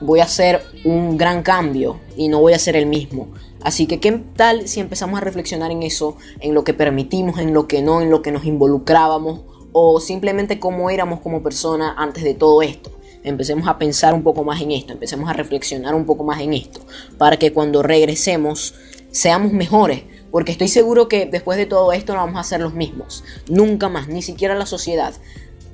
voy 0.00 0.20
a 0.20 0.24
hacer 0.24 0.62
un 0.84 1.16
gran 1.16 1.42
cambio 1.42 2.00
y 2.16 2.28
no 2.28 2.40
voy 2.40 2.52
a 2.52 2.58
ser 2.58 2.76
el 2.76 2.86
mismo. 2.86 3.28
Así 3.62 3.86
que, 3.86 4.00
¿qué 4.00 4.20
tal 4.36 4.68
si 4.68 4.80
empezamos 4.80 5.18
a 5.18 5.24
reflexionar 5.24 5.70
en 5.70 5.82
eso, 5.82 6.16
en 6.40 6.54
lo 6.54 6.64
que 6.64 6.74
permitimos, 6.74 7.38
en 7.38 7.54
lo 7.54 7.68
que 7.68 7.80
no, 7.80 8.00
en 8.00 8.10
lo 8.10 8.20
que 8.22 8.32
nos 8.32 8.44
involucrábamos 8.44 9.42
o 9.72 10.00
simplemente 10.00 10.58
cómo 10.58 10.90
éramos 10.90 11.20
como 11.20 11.42
persona 11.42 11.94
antes 11.96 12.24
de 12.24 12.34
todo 12.34 12.62
esto? 12.62 12.90
Empecemos 13.22 13.68
a 13.68 13.78
pensar 13.78 14.14
un 14.14 14.22
poco 14.22 14.44
más 14.44 14.60
en 14.60 14.72
esto, 14.72 14.92
empecemos 14.92 15.28
a 15.28 15.32
reflexionar 15.32 15.94
un 15.94 16.04
poco 16.04 16.24
más 16.24 16.40
en 16.40 16.52
esto, 16.54 16.80
para 17.18 17.36
que 17.36 17.52
cuando 17.52 17.82
regresemos 17.82 18.74
seamos 19.10 19.52
mejores, 19.52 20.04
porque 20.30 20.52
estoy 20.52 20.68
seguro 20.68 21.08
que 21.08 21.26
después 21.26 21.58
de 21.58 21.66
todo 21.66 21.92
esto 21.92 22.14
no 22.14 22.20
vamos 22.20 22.40
a 22.40 22.44
ser 22.44 22.60
los 22.60 22.74
mismos, 22.74 23.24
nunca 23.48 23.88
más, 23.88 24.08
ni 24.08 24.22
siquiera 24.22 24.54
la 24.54 24.66
sociedad, 24.66 25.14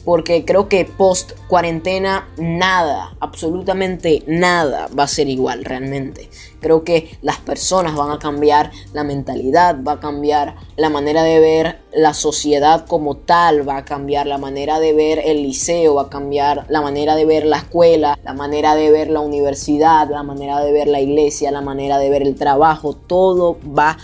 porque 0.04 0.44
creo 0.44 0.68
que 0.68 0.84
post 0.84 1.32
cuarentena 1.48 2.28
nada, 2.36 3.14
absolutamente 3.20 4.22
nada 4.26 4.88
va 4.98 5.04
a 5.04 5.08
ser 5.08 5.28
igual 5.28 5.64
realmente. 5.64 6.28
Creo 6.60 6.82
que 6.82 7.16
las 7.22 7.38
personas 7.38 7.94
van 7.94 8.10
a 8.10 8.18
cambiar, 8.18 8.72
la 8.92 9.04
mentalidad 9.04 9.76
va 9.86 9.92
a 9.92 10.00
cambiar, 10.00 10.56
la 10.76 10.90
manera 10.90 11.22
de 11.22 11.38
ver 11.38 11.78
la 11.92 12.14
sociedad 12.14 12.86
como 12.86 13.16
tal 13.16 13.68
va 13.68 13.78
a 13.78 13.84
cambiar, 13.84 14.26
la 14.26 14.38
manera 14.38 14.80
de 14.80 14.92
ver 14.92 15.20
el 15.24 15.42
liceo 15.42 15.94
va 15.94 16.02
a 16.02 16.10
cambiar, 16.10 16.66
la 16.68 16.80
manera 16.80 17.14
de 17.14 17.24
ver 17.24 17.46
la 17.46 17.58
escuela, 17.58 18.18
la 18.24 18.34
manera 18.34 18.74
de 18.74 18.90
ver 18.90 19.10
la 19.10 19.20
universidad, 19.20 20.08
la 20.10 20.22
manera 20.22 20.60
de 20.60 20.72
ver 20.72 20.88
la 20.88 21.00
iglesia, 21.00 21.50
la 21.50 21.60
manera 21.60 21.98
de 21.98 22.10
ver 22.10 22.22
el 22.22 22.34
trabajo, 22.34 22.94
todo 22.94 23.58
va 23.66 23.90
a 23.90 23.98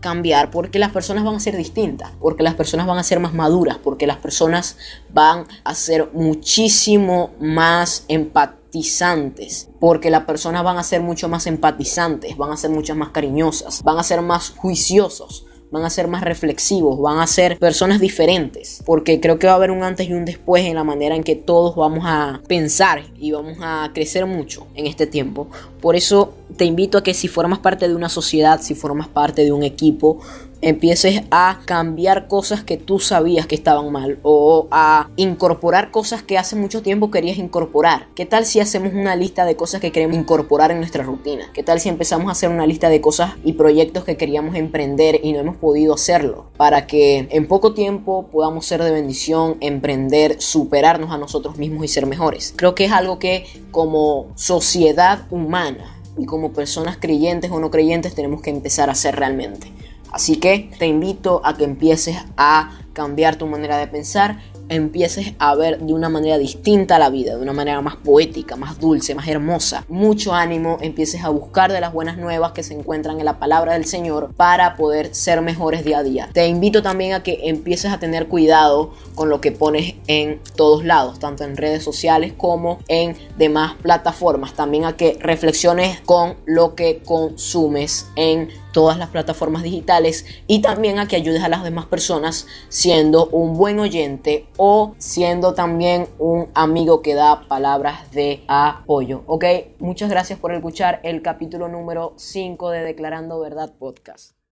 cambiar 0.00 0.50
porque 0.50 0.78
las 0.78 0.92
personas 0.92 1.24
van 1.24 1.36
a 1.36 1.40
ser 1.40 1.56
distintas, 1.56 2.10
porque 2.20 2.42
las 2.42 2.54
personas 2.54 2.86
van 2.86 2.98
a 2.98 3.02
ser 3.02 3.20
más 3.20 3.34
maduras, 3.34 3.78
porque 3.78 4.06
las 4.06 4.18
personas 4.18 4.76
van 5.12 5.46
a 5.64 5.74
ser 5.74 6.10
muchísimo 6.12 7.30
más 7.40 8.04
empatizantes, 8.08 9.68
porque 9.80 10.10
las 10.10 10.24
personas 10.24 10.64
van 10.64 10.78
a 10.78 10.82
ser 10.82 11.00
mucho 11.00 11.28
más 11.28 11.46
empatizantes, 11.46 12.36
van 12.36 12.52
a 12.52 12.56
ser 12.56 12.70
mucho 12.70 12.94
más 12.94 13.10
cariñosas, 13.10 13.82
van 13.82 13.98
a 13.98 14.02
ser 14.02 14.22
más 14.22 14.50
juiciosos 14.50 15.46
van 15.70 15.84
a 15.84 15.90
ser 15.90 16.08
más 16.08 16.22
reflexivos, 16.22 17.00
van 17.00 17.18
a 17.18 17.26
ser 17.26 17.58
personas 17.58 18.00
diferentes, 18.00 18.82
porque 18.86 19.20
creo 19.20 19.38
que 19.38 19.46
va 19.46 19.54
a 19.54 19.56
haber 19.56 19.70
un 19.70 19.82
antes 19.82 20.08
y 20.08 20.12
un 20.12 20.24
después 20.24 20.64
en 20.64 20.74
la 20.74 20.84
manera 20.84 21.16
en 21.16 21.22
que 21.22 21.36
todos 21.36 21.74
vamos 21.74 22.04
a 22.06 22.40
pensar 22.46 23.02
y 23.18 23.32
vamos 23.32 23.58
a 23.60 23.90
crecer 23.92 24.26
mucho 24.26 24.66
en 24.74 24.86
este 24.86 25.06
tiempo. 25.06 25.48
Por 25.80 25.96
eso 25.96 26.34
te 26.56 26.64
invito 26.64 26.98
a 26.98 27.02
que 27.02 27.14
si 27.14 27.28
formas 27.28 27.58
parte 27.58 27.88
de 27.88 27.94
una 27.94 28.08
sociedad, 28.08 28.60
si 28.60 28.74
formas 28.74 29.08
parte 29.08 29.44
de 29.44 29.52
un 29.52 29.62
equipo, 29.62 30.20
empieces 30.62 31.22
a 31.30 31.60
cambiar 31.64 32.28
cosas 32.28 32.62
que 32.62 32.76
tú 32.76 32.98
sabías 32.98 33.46
que 33.46 33.54
estaban 33.54 33.92
mal 33.92 34.18
o 34.22 34.68
a 34.70 35.08
incorporar 35.16 35.90
cosas 35.90 36.22
que 36.22 36.38
hace 36.38 36.56
mucho 36.56 36.82
tiempo 36.82 37.10
querías 37.10 37.38
incorporar. 37.38 38.08
¿Qué 38.14 38.26
tal 38.26 38.46
si 38.46 38.60
hacemos 38.60 38.92
una 38.94 39.16
lista 39.16 39.44
de 39.44 39.56
cosas 39.56 39.80
que 39.80 39.92
queremos 39.92 40.16
incorporar 40.16 40.70
en 40.70 40.78
nuestra 40.78 41.04
rutina? 41.04 41.50
¿Qué 41.52 41.62
tal 41.62 41.80
si 41.80 41.88
empezamos 41.88 42.28
a 42.28 42.32
hacer 42.32 42.50
una 42.50 42.66
lista 42.66 42.88
de 42.88 43.00
cosas 43.00 43.32
y 43.44 43.52
proyectos 43.54 44.04
que 44.04 44.16
queríamos 44.16 44.54
emprender 44.54 45.20
y 45.22 45.32
no 45.32 45.40
hemos 45.40 45.56
podido 45.56 45.94
hacerlo? 45.94 46.46
Para 46.56 46.86
que 46.86 47.28
en 47.30 47.46
poco 47.46 47.74
tiempo 47.74 48.28
podamos 48.28 48.66
ser 48.66 48.82
de 48.82 48.90
bendición, 48.90 49.56
emprender, 49.60 50.40
superarnos 50.40 51.10
a 51.10 51.18
nosotros 51.18 51.58
mismos 51.58 51.84
y 51.84 51.88
ser 51.88 52.06
mejores. 52.06 52.54
Creo 52.56 52.74
que 52.74 52.86
es 52.86 52.92
algo 52.92 53.18
que 53.18 53.46
como 53.70 54.26
sociedad 54.34 55.26
humana 55.30 55.96
y 56.18 56.24
como 56.24 56.52
personas 56.52 56.96
creyentes 56.98 57.50
o 57.50 57.60
no 57.60 57.70
creyentes 57.70 58.14
tenemos 58.14 58.40
que 58.40 58.50
empezar 58.50 58.88
a 58.88 58.92
hacer 58.92 59.16
realmente. 59.16 59.70
Así 60.12 60.36
que 60.36 60.70
te 60.78 60.86
invito 60.86 61.40
a 61.44 61.56
que 61.56 61.64
empieces 61.64 62.16
a 62.36 62.78
cambiar 62.92 63.36
tu 63.36 63.46
manera 63.46 63.76
de 63.76 63.86
pensar 63.86 64.38
empieces 64.68 65.34
a 65.38 65.54
ver 65.54 65.80
de 65.80 65.92
una 65.92 66.08
manera 66.08 66.38
distinta 66.38 66.98
la 66.98 67.10
vida, 67.10 67.36
de 67.36 67.42
una 67.42 67.52
manera 67.52 67.80
más 67.80 67.96
poética, 67.96 68.56
más 68.56 68.78
dulce, 68.80 69.14
más 69.14 69.28
hermosa. 69.28 69.84
Mucho 69.88 70.34
ánimo, 70.34 70.78
empieces 70.80 71.24
a 71.24 71.28
buscar 71.28 71.72
de 71.72 71.80
las 71.80 71.92
buenas 71.92 72.18
nuevas 72.18 72.52
que 72.52 72.62
se 72.62 72.74
encuentran 72.74 73.18
en 73.18 73.24
la 73.24 73.38
palabra 73.38 73.74
del 73.74 73.84
Señor 73.84 74.32
para 74.36 74.76
poder 74.76 75.14
ser 75.14 75.40
mejores 75.42 75.84
día 75.84 75.98
a 75.98 76.02
día. 76.02 76.30
Te 76.32 76.46
invito 76.46 76.82
también 76.82 77.12
a 77.12 77.22
que 77.22 77.48
empieces 77.48 77.92
a 77.92 77.98
tener 77.98 78.28
cuidado 78.28 78.92
con 79.14 79.28
lo 79.28 79.40
que 79.40 79.52
pones 79.52 79.94
en 80.06 80.40
todos 80.56 80.84
lados, 80.84 81.18
tanto 81.18 81.44
en 81.44 81.56
redes 81.56 81.82
sociales 81.82 82.32
como 82.36 82.78
en 82.88 83.16
demás 83.38 83.74
plataformas. 83.80 84.54
También 84.54 84.84
a 84.84 84.96
que 84.96 85.16
reflexiones 85.20 86.00
con 86.00 86.36
lo 86.44 86.74
que 86.74 87.02
consumes 87.04 88.08
en 88.16 88.48
todas 88.76 88.98
las 88.98 89.08
plataformas 89.08 89.62
digitales 89.62 90.26
y 90.46 90.60
también 90.60 90.98
a 90.98 91.08
que 91.08 91.16
ayudes 91.16 91.42
a 91.42 91.48
las 91.48 91.64
demás 91.64 91.86
personas 91.86 92.46
siendo 92.68 93.26
un 93.28 93.56
buen 93.56 93.78
oyente 93.78 94.48
o 94.58 94.94
siendo 94.98 95.54
también 95.54 96.08
un 96.18 96.50
amigo 96.52 97.00
que 97.00 97.14
da 97.14 97.48
palabras 97.48 98.10
de 98.10 98.44
apoyo. 98.48 99.22
Ok, 99.28 99.46
muchas 99.78 100.10
gracias 100.10 100.38
por 100.38 100.52
escuchar 100.52 101.00
el 101.04 101.22
capítulo 101.22 101.68
número 101.68 102.12
5 102.18 102.68
de 102.68 102.82
Declarando 102.82 103.40
Verdad 103.40 103.72
Podcast. 103.78 104.35